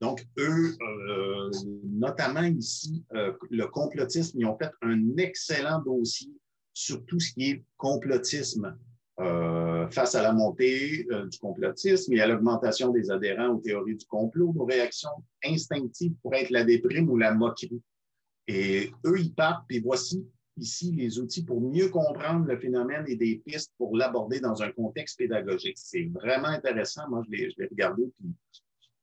[0.05, 0.77] Donc, eux,
[1.85, 6.31] notamment ici, le complotisme, ils ont fait un excellent dossier
[6.75, 8.77] sur tout ce qui est complotisme
[9.21, 13.95] euh, face à la montée euh, du complotisme et à l'augmentation des adhérents aux théories
[13.95, 15.11] du complot, nos réactions
[15.45, 17.81] instinctives pourraient être la déprime ou la moquerie.
[18.49, 23.15] Et eux, ils partent, puis voici ici les outils pour mieux comprendre le phénomène et
[23.15, 25.79] des pistes pour l'aborder dans un contexte pédagogique.
[25.79, 27.09] C'est vraiment intéressant.
[27.09, 28.35] Moi, je l'ai regardé, puis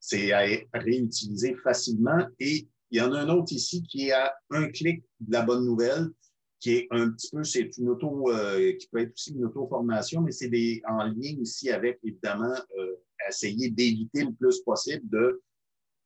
[0.02, 2.28] c'est à réutiliser facilement.
[2.40, 5.44] Et il y en a un autre ici qui est à un clic de la
[5.44, 6.10] bonne nouvelle
[6.62, 10.22] qui est un petit peu, c'est une auto, euh, qui peut être aussi une auto-formation,
[10.22, 10.50] mais c'est
[10.88, 12.96] en lien aussi avec, évidemment, euh,
[13.28, 15.42] essayer d'éviter le plus possible de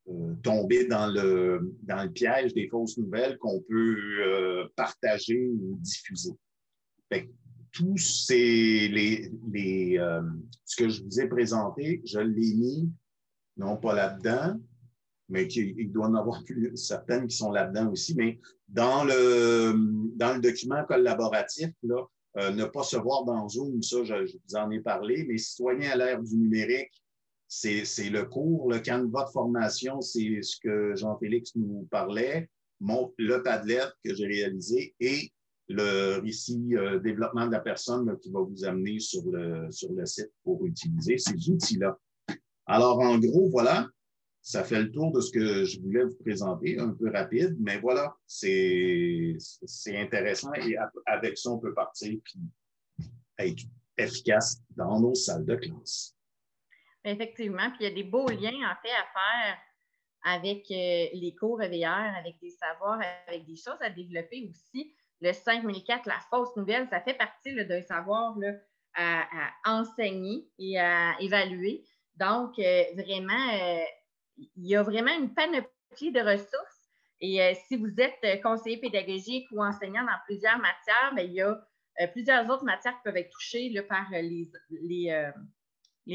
[0.08, 6.32] euh, tomber dans le, dans le piège des fausses nouvelles qu'on peut partager ou diffuser.
[7.12, 7.30] Fait
[7.74, 9.98] tous ces, les, les,
[10.64, 12.90] ce que je vous ai présenté, je l'ai mis,
[13.58, 14.60] non pas là-dedans,
[15.30, 18.16] mais il doit en avoir plus, certaines qui sont là-dedans aussi.
[18.16, 21.72] Mais dans le, document collaboratif,
[22.38, 25.92] euh, ne pas se voir dans Zoom, ça, je, vous en ai parlé, mais citoyens
[25.92, 26.92] à l'ère du numérique,
[27.48, 28.70] c'est le cours.
[28.70, 32.50] Le canevas de formation, c'est ce que Jean-Félix nous parlait,
[32.82, 35.32] mon, le Padlet que j'ai réalisé et
[35.68, 40.06] le récit euh, développement de la personne qui va vous amener sur le, sur le
[40.06, 41.98] site pour utiliser ces outils-là.
[42.66, 43.88] Alors, en gros, voilà,
[44.42, 47.80] ça fait le tour de ce que je voulais vous présenter, un peu rapide, mais
[47.80, 49.38] voilà, c'est
[49.88, 50.76] intéressant et
[51.06, 52.20] avec ça, on peut partir
[53.40, 53.64] et être
[53.98, 56.16] efficace dans nos salles de classe.
[57.04, 59.58] Effectivement, puis il y a des beaux liens en fait à faire
[60.26, 64.96] avec euh, les cours EVR, avec des savoirs, avec des choses à développer aussi.
[65.22, 68.36] Le 5004, la fausse nouvelle, ça fait partie d'un savoir
[68.96, 69.28] à,
[69.66, 71.84] enseigner et à évaluer.
[72.18, 73.84] Donc, euh, vraiment, euh,
[74.38, 76.90] il y a vraiment une panoplie de ressources.
[77.22, 81.42] Et euh, si vous êtes conseiller pédagogique ou enseignant dans plusieurs matières, bien, il y
[81.42, 84.52] a plusieurs autres matières qui peuvent être touchées par les,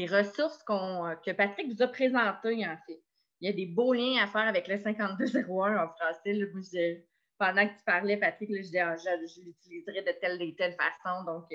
[0.07, 3.01] ressources que Patrick vous a présentées, en fait.
[3.39, 7.05] Il y a des beaux liens à faire avec le 5201 en français.
[7.39, 11.23] pendant que tu parlais, Patrick, je, je, l'utiliserai de telle et telle façon.
[11.25, 11.45] Donc,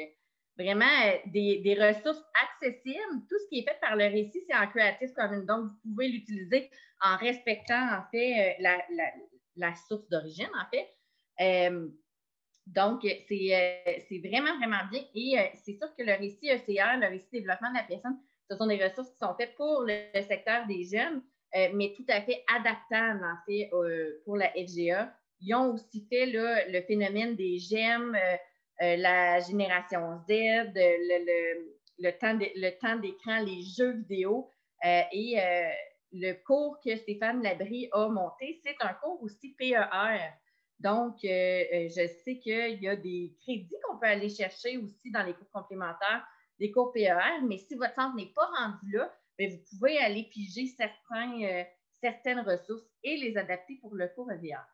[0.59, 3.27] vraiment euh, des, ressources accessibles.
[3.29, 5.45] Tout ce qui est fait par le récit, c'est en Creative Commons.
[5.45, 6.71] Donc, vous pouvez l'utiliser
[7.03, 8.69] en respectant, en fait, euh,
[9.57, 10.89] la, source d'origine, en fait.
[11.41, 11.89] Euh,
[12.67, 15.03] donc, c'est vraiment, vraiment bien.
[15.15, 18.19] Et c'est sûr que le récit ECR, le récit développement de la personne,
[18.51, 21.23] ce sont des ressources qui sont faites pour le, secteur des jeunes,
[21.75, 23.71] mais tout à fait adaptables, en fait,
[24.25, 25.15] pour la FGA.
[25.43, 28.17] Ils ont aussi fait le phénomène des gemmes,
[28.83, 34.51] euh, la génération Z, le, temps d'écran, les jeux vidéo.
[34.85, 35.71] Euh, et euh,
[36.13, 39.87] le cours que Stéphane Labrie a monté, c'est un cours aussi PER.
[40.79, 45.33] Donc, je sais qu'il y a des crédits qu'on peut aller chercher aussi dans les
[45.33, 46.27] cours complémentaires
[46.59, 50.25] des cours PER, mais si votre centre n'est pas rendu là, ben, vous pouvez aller
[50.25, 51.65] piger certains,
[52.01, 54.65] certaines ressources et les adapter pour le cours EVR.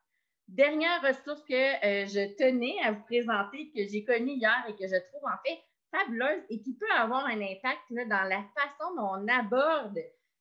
[0.49, 4.87] Dernière ressource que euh, je tenais à vous présenter, que j'ai connue hier et que
[4.87, 5.59] je trouve en fait
[5.91, 9.99] fabuleuse et qui peut avoir un impact dans la façon dont on aborde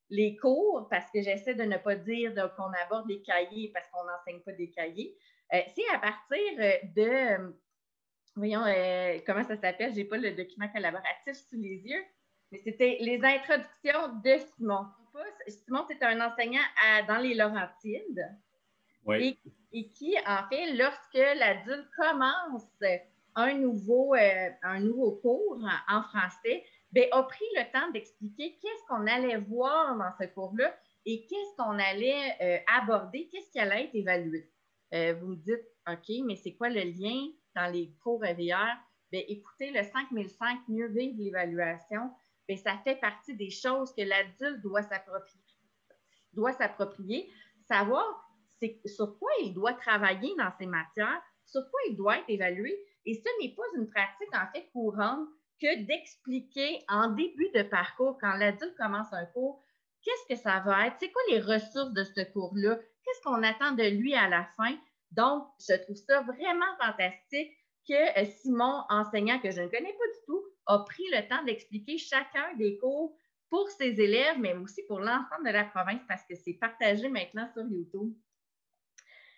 [0.09, 4.03] les cours, parce que j'essaie de ne pas dire qu'on aborde les cahiers parce qu'on
[4.03, 5.15] n'enseigne pas des cahiers.
[5.53, 7.55] Euh, c'est à partir euh, de,
[8.35, 8.63] voyons,
[9.25, 12.03] comment ça s'appelle, je n'ai pas le document collaboratif sous les yeux,
[12.51, 14.87] mais c'était les introductions de Simon.
[15.47, 16.61] Simon, c'est un enseignant
[17.07, 18.27] dans les Laurentides.
[19.05, 19.39] Oui.
[19.45, 22.65] Et, qui, en fait, lorsque l'adulte commence
[23.35, 25.57] un nouveau, euh, un nouveau cours
[25.87, 30.75] en français, bien, a pris le temps d'expliquer qu'est-ce qu'on allait voir dans ce cours-là
[31.05, 34.49] et qu'est-ce qu'on allait euh, aborder, qu'est-ce qui allait être évalué.
[34.93, 38.75] Euh, vous me dites, OK, mais c'est quoi le lien dans les cours EVR?
[39.11, 42.11] Bien, écoutez, le 5005, mieux vivre l'évaluation,
[42.47, 45.41] bien, ça fait partie des choses que l'adulte doit s'approprier,
[46.33, 47.31] doit s'approprier,
[47.67, 48.30] savoir
[48.85, 52.77] sur quoi il doit travailler dans ces matières, sur quoi il doit être évalué.
[53.05, 55.27] Et ce n'est pas une pratique en fait courante
[55.61, 59.63] que d'expliquer en début de parcours, quand l'adulte commence un cours,
[60.03, 63.71] qu'est-ce que ça va être, c'est quoi les ressources de ce cours-là, qu'est-ce qu'on attend
[63.71, 64.75] de lui à la fin.
[65.11, 67.51] Donc, je trouve ça vraiment fantastique
[67.87, 71.43] que euh, Simon, enseignant que je ne connais pas du tout, a pris le temps
[71.43, 73.15] d'expliquer chacun des cours
[73.49, 77.49] pour ses élèves, mais aussi pour l'ensemble de la province parce que c'est partagé maintenant
[77.53, 78.13] sur YouTube.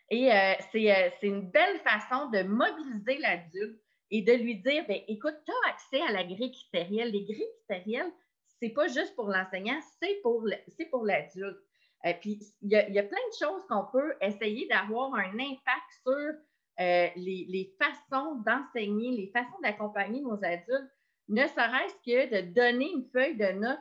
[0.10, 3.80] Et euh, euh, c'est une belle façon de mobiliser l'adulte
[4.12, 7.12] et de lui dire, ben, écoute, tu as accès à la grille critérielle.
[7.12, 8.12] Les grilles critérielles,
[8.48, 10.46] ce n'est pas juste pour l'enseignant, c'est pour
[11.06, 11.58] l'adulte.
[12.06, 16.34] Euh, puis, il y, a, plein de choses qu'on peut essayer d'avoir un impact sur
[17.16, 20.92] les, façons d'enseigner, les façons d'accompagner nos adultes,
[21.30, 23.80] ne serait-ce que de donner une feuille de notes.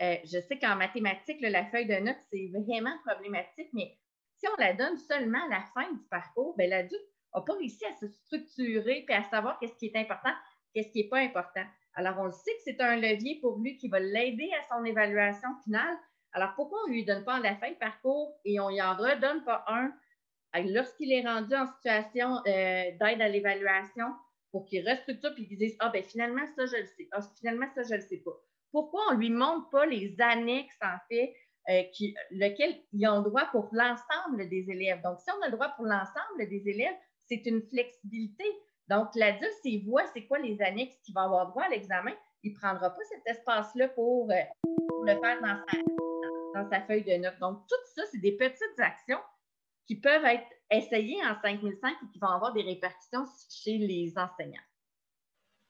[0.00, 3.98] je sais qu'en mathématiques, la feuille de notes, c'est vraiment problématique, mais
[4.38, 7.02] si on la donne seulement à la fin du parcours, ben, l'adulte
[7.34, 10.32] n'a pas réussi à se structurer et à savoir qu'est-ce qui est important,
[10.74, 11.64] qu'est-ce qui n'est pas important.
[11.94, 15.48] Alors, on sait que c'est un levier pour lui qui va l'aider à son évaluation
[15.64, 15.96] finale.
[16.32, 18.82] Alors, pourquoi on ne lui donne pas à la fin du parcours et on n'y
[18.82, 19.92] en redonne pas un?
[20.64, 24.06] Lorsqu'il est rendu en situation euh, d'aide à l'évaluation
[24.50, 27.08] pour qu'il restructure et qu'il dise Ah, ben finalement, ça, je le sais.
[27.12, 28.32] Ah, finalement, ça, je ne le sais pas.
[28.70, 31.34] Pourquoi on ne lui montre pas les annexes, en fait,
[31.68, 35.02] euh, qui, lequel ils ont le droit pour l'ensemble des élèves.
[35.02, 36.94] Donc, si on a le droit pour l'ensemble des élèves,
[37.26, 38.44] c'est une flexibilité.
[38.88, 42.12] Donc, l'adulte, s'il voit c'est quoi les annexes qu'il va avoir droit à l'examen,
[42.44, 44.34] il ne prendra pas cet espace-là pour, euh,
[45.04, 47.38] le faire dans sa, dans sa, feuille de notes.
[47.40, 49.20] Donc, tout ça, c'est des petites actions
[49.86, 54.62] qui peuvent être essayées en 5005 et qui vont avoir des répercussions chez les enseignants.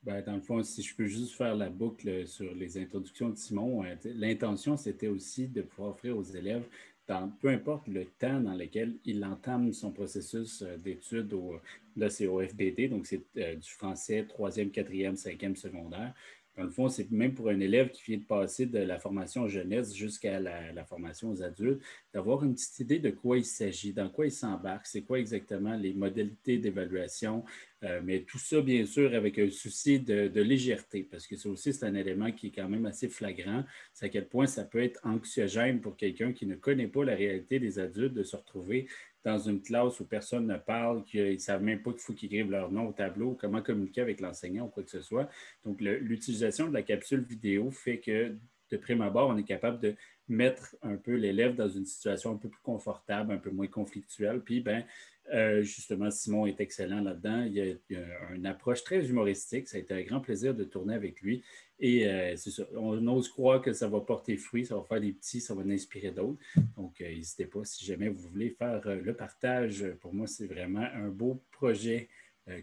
[0.07, 3.35] Ben, dans le fond, si je peux juste faire la boucle sur les introductions de
[3.35, 6.65] Simon, euh, l'intention, c'était aussi de pouvoir offrir aux élèves,
[7.09, 11.57] dans, peu importe le temps dans lequel il entame son processus euh, d'études, au,
[11.97, 16.15] là c'est au donc c'est euh, du français troisième, quatrième, cinquième secondaire,
[16.57, 19.47] dans le fond, c'est même pour un élève qui vient de passer de la formation
[19.47, 21.83] jeunesse jusqu'à la, formation aux adultes,
[22.15, 25.77] d'avoir une petite idée de quoi il s'agit, dans quoi il s'embarque, c'est quoi exactement
[25.77, 27.45] les modalités d'évaluation,
[27.87, 31.73] euh, mais tout ça, bien sûr, avec un souci de, légèreté, parce que ça aussi,
[31.73, 33.65] c'est un élément qui est quand même assez flagrant.
[33.93, 37.15] C'est à quel point ça peut être anxiogène pour quelqu'un qui ne connaît pas la
[37.15, 38.89] réalité des adultes de se retrouver
[39.25, 42.33] dans une classe où personne ne parle, qu'ils ne savent même pas qu'il faut qu'ils
[42.33, 45.29] écrivent leur nom au tableau, comment communiquer avec l'enseignant ou quoi que ce soit.
[45.65, 48.37] Donc, l'utilisation de la capsule vidéo fait que,
[48.71, 49.95] de prime abord, on est capable de
[50.29, 54.41] mettre un peu l'élève dans une situation un peu plus confortable, un peu moins conflictuelle.
[54.41, 54.85] Puis, ben,
[55.33, 57.43] euh, justement, Simon est excellent là-dedans.
[57.43, 59.69] Il, y a une approche très humoristique.
[59.69, 61.43] Ça a été un grand plaisir de tourner avec lui.
[61.79, 65.01] Et euh, c'est ça, on ose croire que ça va porter fruit, ça va faire
[65.01, 66.41] des petits, ça va inspirer d'autres.
[66.77, 69.85] Donc, euh, n'hésitez pas si jamais vous voulez faire le partage.
[70.01, 72.09] Pour moi, c'est vraiment un beau projet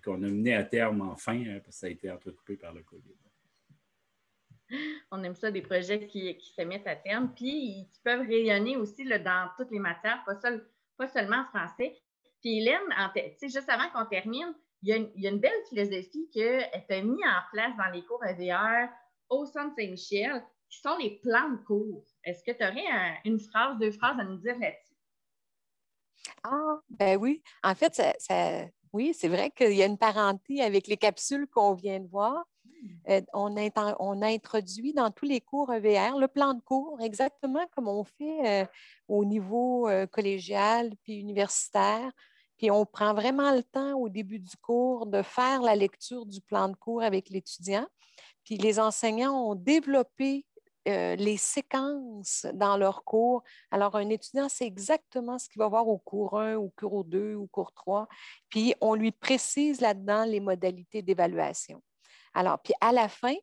[0.03, 3.15] qu'on a mené à terme enfin, parce que ça a été entrecoupé par le COVID.
[5.11, 9.03] On aime ça, des projets qui, se mettent à terme, puis qui peuvent rayonner aussi
[9.03, 10.39] dans toutes les matières, pas,
[10.97, 12.01] pas seulement en français.
[12.43, 12.81] Puis Hélène,
[13.41, 17.71] juste avant qu'on termine, il y, a une, belle philosophie qu'elle a mis en place
[17.77, 18.89] dans les cours EVR
[19.29, 22.03] au Centre Saint-Michel, qui sont les plans de cours.
[22.25, 24.93] Est-ce que tu aurais une phrase, deux phrases à nous dire là-dessus?
[26.43, 27.41] Ah, ben oui.
[27.63, 28.01] En fait,
[28.91, 32.43] oui, c'est vrai qu'il y a une parenté avec les capsules qu'on vient de voir.
[33.07, 36.99] Euh, on, a, on, a, introduit dans tous les cours EVR le plan de cours,
[37.01, 38.65] exactement comme on fait euh,
[39.07, 42.11] au niveau euh, collégial puis universitaire.
[42.57, 46.41] Puis on prend vraiment le temps au début du cours de faire la lecture du
[46.41, 47.87] plan de cours avec l'étudiant.
[48.43, 50.45] Puis les enseignants ont développé
[50.89, 53.41] euh, les séquences dans leur cours.
[53.71, 57.35] Alors, un étudiant sait exactement ce qu'il va voir au cours 1, au cours 2,
[57.35, 58.05] au cours 3,
[58.49, 61.81] puis on lui précise là-dedans les modalités d'évaluation.
[62.33, 63.35] Alors, puis à la fin,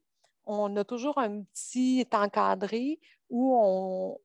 [0.44, 3.00] on a toujours un petit encadré
[3.30, 4.18] où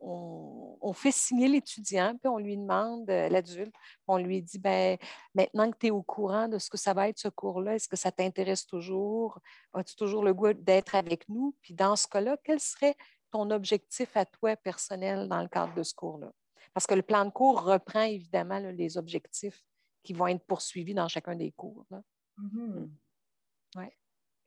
[0.82, 3.74] on, fait signer l'étudiant, puis on lui demande, euh, l'adulte,
[4.08, 4.98] on lui dit, ben,
[5.36, 7.90] maintenant que tu es au courant de ce que ça va être ce cours-là, est-ce
[7.90, 9.40] que ça t'intéresse toujours?
[9.74, 11.54] As-tu toujours le goût d'être avec nous?
[11.62, 12.96] Puis dans ce cas-là, quel serait
[13.32, 16.32] ton objectif à toi personnel dans le cadre de ce cours-là?
[16.74, 19.64] Parce que le plan de cours reprend évidemment les objectifs
[20.02, 21.86] qui vont être poursuivis dans chacun des cours.
[21.92, 22.02] Là.
[22.40, 22.88] Mm-hmm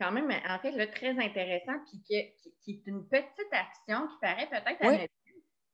[0.01, 4.49] quand même, en fait, là, très intéressant, puis qui, est une petite action qui paraît
[4.49, 5.07] peut-être à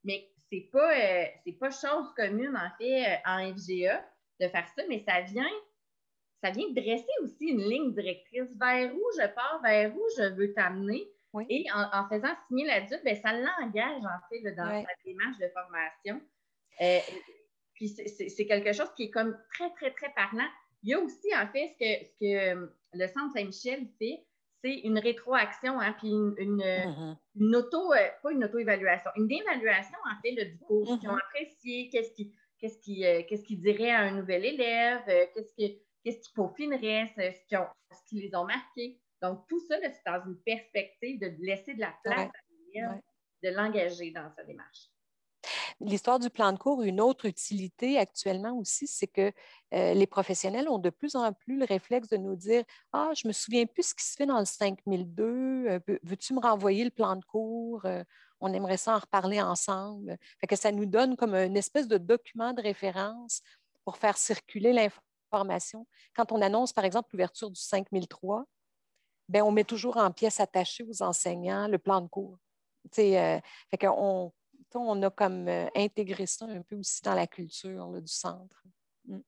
[0.04, 1.24] mais c'est pas, euh,
[1.58, 4.04] pas chose commune, en fait, euh, en FGA
[4.40, 5.50] de faire ça, mais ça vient,
[6.42, 10.52] ça vient dresser aussi une ligne directrice vers où je pars, vers où je veux
[10.52, 11.08] t'amener.
[11.48, 16.20] Et en, faisant signer l'adulte, ben, ça l'engage, en fait, dans sa démarche de formation.
[16.80, 17.00] Euh,
[17.74, 20.46] puis c'est quelque chose qui est comme très, très, très parlant.
[20.84, 24.24] Il y a aussi, en fait, ce que, ce que le Centre Saint-Michel fait,
[24.62, 27.16] c'est une rétroaction, hein, puis une, mm-hmm.
[27.36, 31.18] une, auto, euh, pas une auto-évaluation, une évaluation, en fait, du cours, qui ont mm-hmm.
[31.18, 32.14] apprécié, qu'est-ce
[32.58, 36.32] qu'est-ce qui, euh, qu'est-ce qui dirait à un nouvel élève, euh, qu'est-ce qui, qu'est-ce qui
[36.32, 38.98] peaufinerait, ce, qui ce qui les ont marqués.
[39.20, 42.40] Donc, tout ça, c'est dans une perspective de laisser de la place à
[42.72, 43.00] l'élève,
[43.42, 44.88] de l'engager dans sa démarche.
[45.80, 49.32] L'histoire du plan de cours, une autre utilité actuellement aussi, c'est que
[49.72, 53.26] euh, les professionnels ont de plus en plus le réflexe de nous dire Ah, je
[53.26, 56.84] ne me souviens plus ce qui se fait dans le 5002, euh, veux-tu me renvoyer
[56.84, 58.04] le plan de cours euh,
[58.40, 60.16] On aimerait ça en reparler ensemble.
[60.40, 63.42] Fait que ça nous donne comme une espèce de document de référence
[63.84, 65.86] pour faire circuler l'information.
[66.14, 68.44] Quand on annonce, par exemple, l'ouverture du 5003,
[69.28, 72.38] ben, on met toujours en pièce attachée aux enseignants le plan de cours.
[72.92, 73.42] fait
[74.80, 78.62] on a comme euh, intégré ça un peu aussi dans la culture du centre.
[79.06, 79.20] Mm.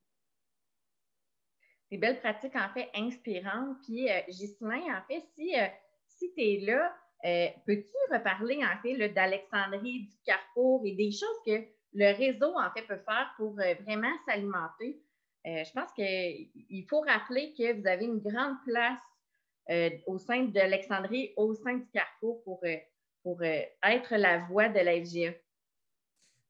[1.91, 3.79] Des belles pratiques, en fait, inspirantes.
[3.85, 4.21] Puis, euh,
[4.61, 5.67] en fait, si, euh,
[6.09, 6.93] si tu es là,
[7.25, 12.71] euh, peux-tu reparler, en fait, d'Alexandrie, du Carrefour et des choses que le réseau, en
[12.73, 15.01] fait, peut faire pour vraiment s'alimenter?
[15.49, 18.99] je pense qu'il faut rappeler que vous avez une grande place
[20.09, 22.65] au sein de l'Alexandrie, au sein du Carrefour pour
[23.27, 25.05] pour euh, être la voix de la.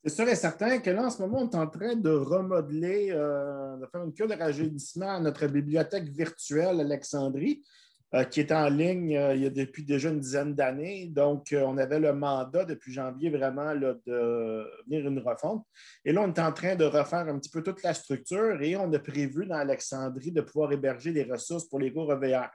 [0.05, 3.09] C'est sûr et certain que là, en ce moment, on est en train de remodeler,
[3.13, 7.63] euh, de faire une cure de rajeunissement à notre bibliothèque virtuelle Alexandrie,
[8.15, 11.07] euh, qui est en ligne il y a depuis déjà une dizaine d'années.
[11.07, 15.65] Donc, on avait le mandat depuis janvier vraiment de venir une refonte.
[16.05, 18.77] Et là, on est en train de refaire un petit peu toute la structure et
[18.77, 22.51] on a prévu dans Alexandrie de pouvoir héberger des ressources pour les cours EVR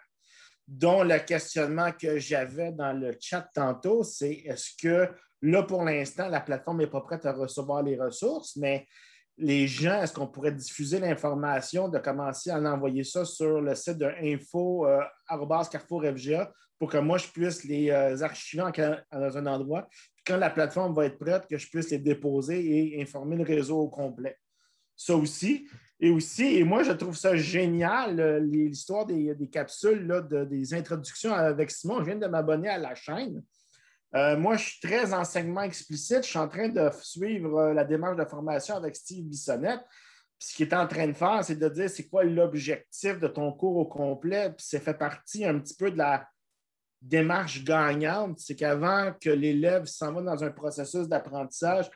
[0.71, 5.09] dont le questionnement que j'avais dans le chat tantôt, c'est est-ce que
[5.41, 8.87] là, pour l'instant, la plateforme n'est pas prête à recevoir les ressources, mais
[9.37, 13.97] les gens, est-ce qu'on pourrait diffuser l'information, de commencer à envoyer ça sur le site
[13.97, 18.63] de info euh, FGA pour que moi, je puisse les euh, archiver
[19.11, 19.89] dans un endroit.
[20.25, 23.77] quand la plateforme va être prête, que je puisse les déposer et informer le réseau
[23.77, 24.37] au complet.
[24.95, 25.67] Ça aussi,
[26.03, 31.31] et aussi, et moi, je trouve ça génial, euh, l'histoire des, capsules, là, des introductions
[31.31, 31.99] avec Simon.
[31.99, 33.43] Je viens de m'abonner à la chaîne.
[34.15, 36.23] Euh, moi, je suis très enseignement explicite.
[36.23, 39.81] Je suis en train de suivre euh, la démarche de formation avec Steve Bissonnette.
[40.39, 43.53] ce qu'il est en train de faire, c'est de dire c'est quoi l'objectif de ton
[43.53, 44.49] cours au complet.
[44.49, 46.27] Puis c'est fait partie un petit peu de la
[46.99, 48.39] démarche gagnante.
[48.39, 51.91] C'est qu'avant que l'élève s'en va dans un processus d'apprentissage,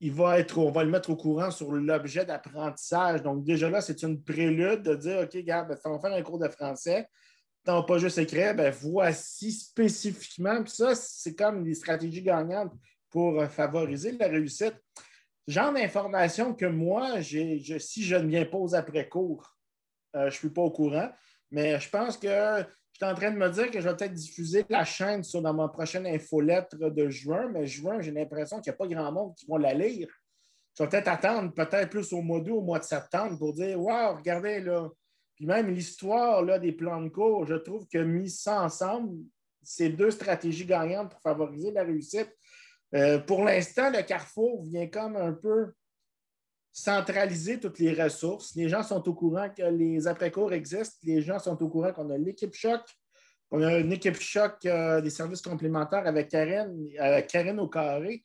[0.00, 3.22] il va être, on va le mettre au courant sur l'objet d'apprentissage.
[3.22, 6.22] Donc, déjà là, c'est une prélude de dire OK, regarde, ben, on va faire un
[6.22, 7.06] cours de français.
[7.64, 10.62] Tant pas juste écrire, ben, voici spécifiquement.
[10.62, 12.72] Puis ça, c'est comme des stratégies gagnantes
[13.10, 14.74] pour euh, favoriser la réussite.
[15.46, 19.54] Genre d'information que moi, j'ai, si je ne viens pas aux après-cours,
[20.16, 21.10] euh, je ne suis pas au courant.
[21.50, 22.64] Mais je pense que je
[23.06, 25.68] en train de me dire que je vais peut-être diffuser la chaîne sur, dans ma
[25.68, 29.46] prochaine infolettre de juin, mais juin, j'ai l'impression qu'il n'y a pas grand monde qui
[29.46, 30.08] va la lire.
[30.76, 33.80] Je vais peut-être attendre, peut-être plus au mois d'août, au mois de septembre, pour dire
[33.80, 34.88] Waouh, regardez là.
[35.34, 39.16] Puis même l'histoire là, des plans de cours, je trouve que mis ça ensemble,
[39.62, 42.30] c'est deux stratégies gagnantes pour favoriser la réussite.
[42.94, 45.72] Euh, pour l'instant, le carrefour vient comme un peu
[46.72, 48.54] centraliser toutes les ressources.
[48.54, 50.98] Les gens sont au courant que les après-cours existent.
[51.04, 52.80] Les gens sont au courant qu'on a l'équipe choc.
[53.50, 56.72] On a une équipe choc euh, des services complémentaires avec Karen,
[57.28, 58.22] Karen au carré.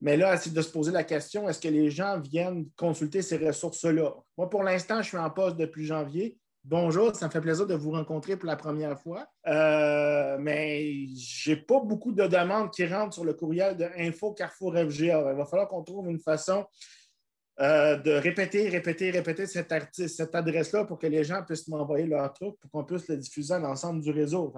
[0.00, 3.38] Mais là, c'est de se poser la question, est-ce que les gens viennent consulter ces
[3.38, 4.14] ressources-là?
[4.36, 6.38] Moi, pour l'instant, je suis en poste depuis janvier.
[6.64, 9.26] Bonjour, ça me fait plaisir de vous rencontrer pour la première fois.
[9.46, 14.32] Euh, mais je n'ai pas beaucoup de demandes qui rentrent sur le courriel de Info
[14.32, 15.30] Carrefour FGA.
[15.30, 16.66] Il va falloir qu'on trouve une façon
[17.58, 22.30] euh, de répéter, répéter, répéter cette, cette adresse-là pour que les gens puissent m'envoyer leur
[22.32, 24.52] truc pour qu'on puisse le diffuser à l'ensemble du réseau.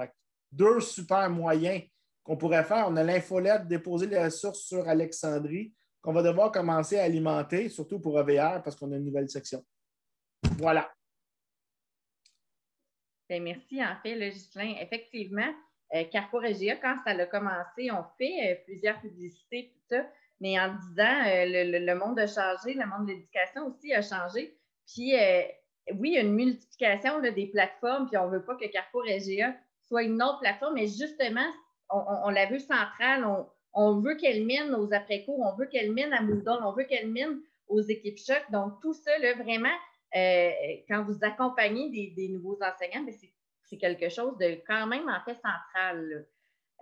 [0.50, 1.82] deux super moyens
[2.24, 2.86] qu'on pourrait faire.
[2.88, 8.00] On a l'infolette, déposer les ressources sur Alexandrie, qu'on va devoir commencer à alimenter, surtout
[8.00, 9.64] pour EVR, parce qu'on a une nouvelle section.
[10.58, 10.90] Voilà.
[13.28, 13.80] Bien, merci.
[13.82, 15.54] En fait, le Gislain, effectivement,
[15.94, 19.96] euh, Régia, quand ça a commencé, on fait euh, plusieurs publicités, tout
[20.40, 21.44] mais en disant euh,
[21.78, 24.56] le, monde a changé, le monde de l'éducation aussi a changé.
[24.86, 25.12] Puis,
[25.94, 29.02] oui, il y a une multiplication des plateformes, puis on ne veut pas que Carrefour
[29.02, 29.54] Régia
[29.86, 31.46] soit une autre plateforme, mais justement,
[31.90, 33.26] on, l'a vu centrale,
[33.72, 37.10] on, veut qu'elle mène aux après-cours, on veut qu'elle mène à Moodle, on veut qu'elle
[37.10, 38.42] mène aux équipes choc.
[38.50, 39.74] Donc, tout ça, là, vraiment,
[40.16, 40.50] euh,
[40.88, 43.14] quand vous accompagnez des, nouveaux enseignants, ben,
[43.64, 46.26] c'est quelque chose de quand même en fait central.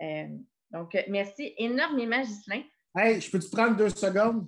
[0.01, 0.27] Euh,
[0.71, 2.61] donc, merci énormément, Ghislain.
[2.99, 4.47] Hey, je peux-tu prendre deux secondes?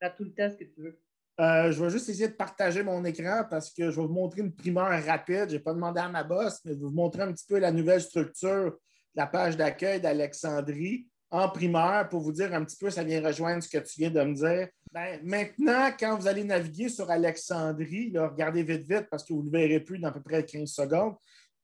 [0.00, 1.00] Prends tout le temps ce que tu veux.
[1.40, 4.40] Euh, je vais juste essayer de partager mon écran parce que je vais vous montrer
[4.40, 5.46] une primeur rapide.
[5.48, 7.60] Je n'ai pas demandé à ma boss, mais je vais vous montrer un petit peu
[7.60, 8.78] la nouvelle structure de
[9.14, 13.62] la page d'accueil d'Alexandrie en primeur pour vous dire un petit peu, ça vient rejoindre
[13.62, 14.68] ce que tu viens de me dire.
[14.92, 19.50] Ben, maintenant, quand vous allez naviguer sur Alexandrie, regardez vite, vite, parce que vous ne
[19.52, 21.14] le verrez plus dans à peu près 15 secondes,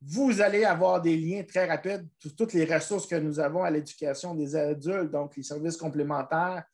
[0.06, 4.34] vous allez avoir des liens très rapides toutes les ressources que nous avons à l'éducation
[4.34, 6.64] des adultes, donc les services complémentaires,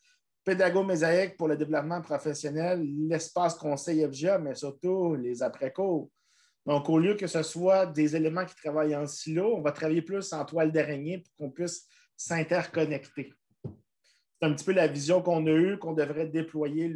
[0.44, 6.10] pédago mésaïque pour le développement professionnel, l'espace conseil FGA, mais surtout les après-cours.
[6.66, 10.02] Donc, au lieu que ce soit des éléments qui travaillent en silo, on va travailler
[10.02, 13.32] plus en toile d'araignée pour qu'on puisse s'interconnecter.
[13.64, 16.94] C'est un petit peu la vision qu'on a eue, qu'on devrait déployer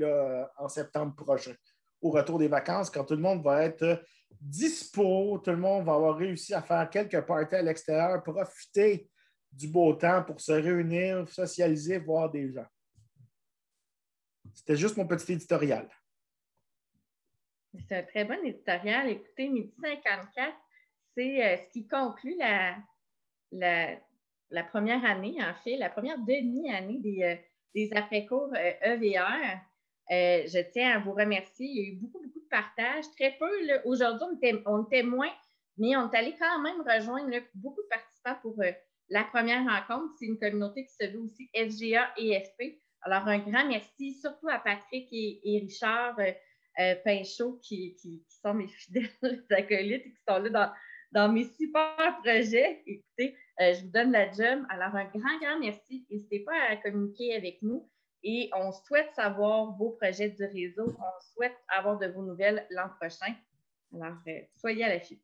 [0.59, 1.55] en septembre prochain,
[2.01, 4.03] au retour des vacances, quand tout le monde va être
[4.41, 9.09] dispo, tout le monde va avoir réussi à faire quelques parties à l'extérieur, profiter
[9.51, 12.67] du beau temps pour se réunir, socialiser, voir des gens.
[14.53, 15.89] C'était juste mon petit éditorial.
[17.89, 19.11] C'est un très bon éditorial.
[19.11, 20.55] Écoutez, Midi 54,
[21.17, 22.77] c'est euh, ce qui conclut la,
[24.71, 27.41] première année, en fait, la première demi-année des,
[27.75, 29.61] euh, après-cours EVR.
[30.11, 31.67] Euh, e je tiens à vous remercier.
[31.67, 33.05] Il y a eu beaucoup de partages.
[33.19, 33.51] Très peu.
[33.85, 34.27] Aujourd'hui,
[34.67, 35.33] on, était, moins,
[35.79, 38.57] mais on est allé quand même rejoindre beaucoup de participants pour
[39.09, 40.15] la première rencontre.
[40.19, 42.81] C'est une communauté qui se veut aussi FGA et FP.
[43.03, 46.17] Alors, un grand merci, surtout à Patrick et, Richard
[47.05, 49.11] Pinchot, qui, qui, sont mes fidèles
[49.51, 50.73] acolytes et qui sont là dans,
[51.13, 52.83] dans mes super projets.
[52.87, 54.65] Écoutez, euh, je vous donne la job.
[54.69, 56.05] Alors, un grand, grand merci.
[56.11, 57.89] N'hésitez pas à communiquer avec nous
[58.25, 60.95] et on souhaite savoir vos projets du réseau.
[60.99, 63.35] On souhaite avoir de vos nouvelles l'an prochain.
[63.95, 65.21] Alors, euh, soyez à la l'affût.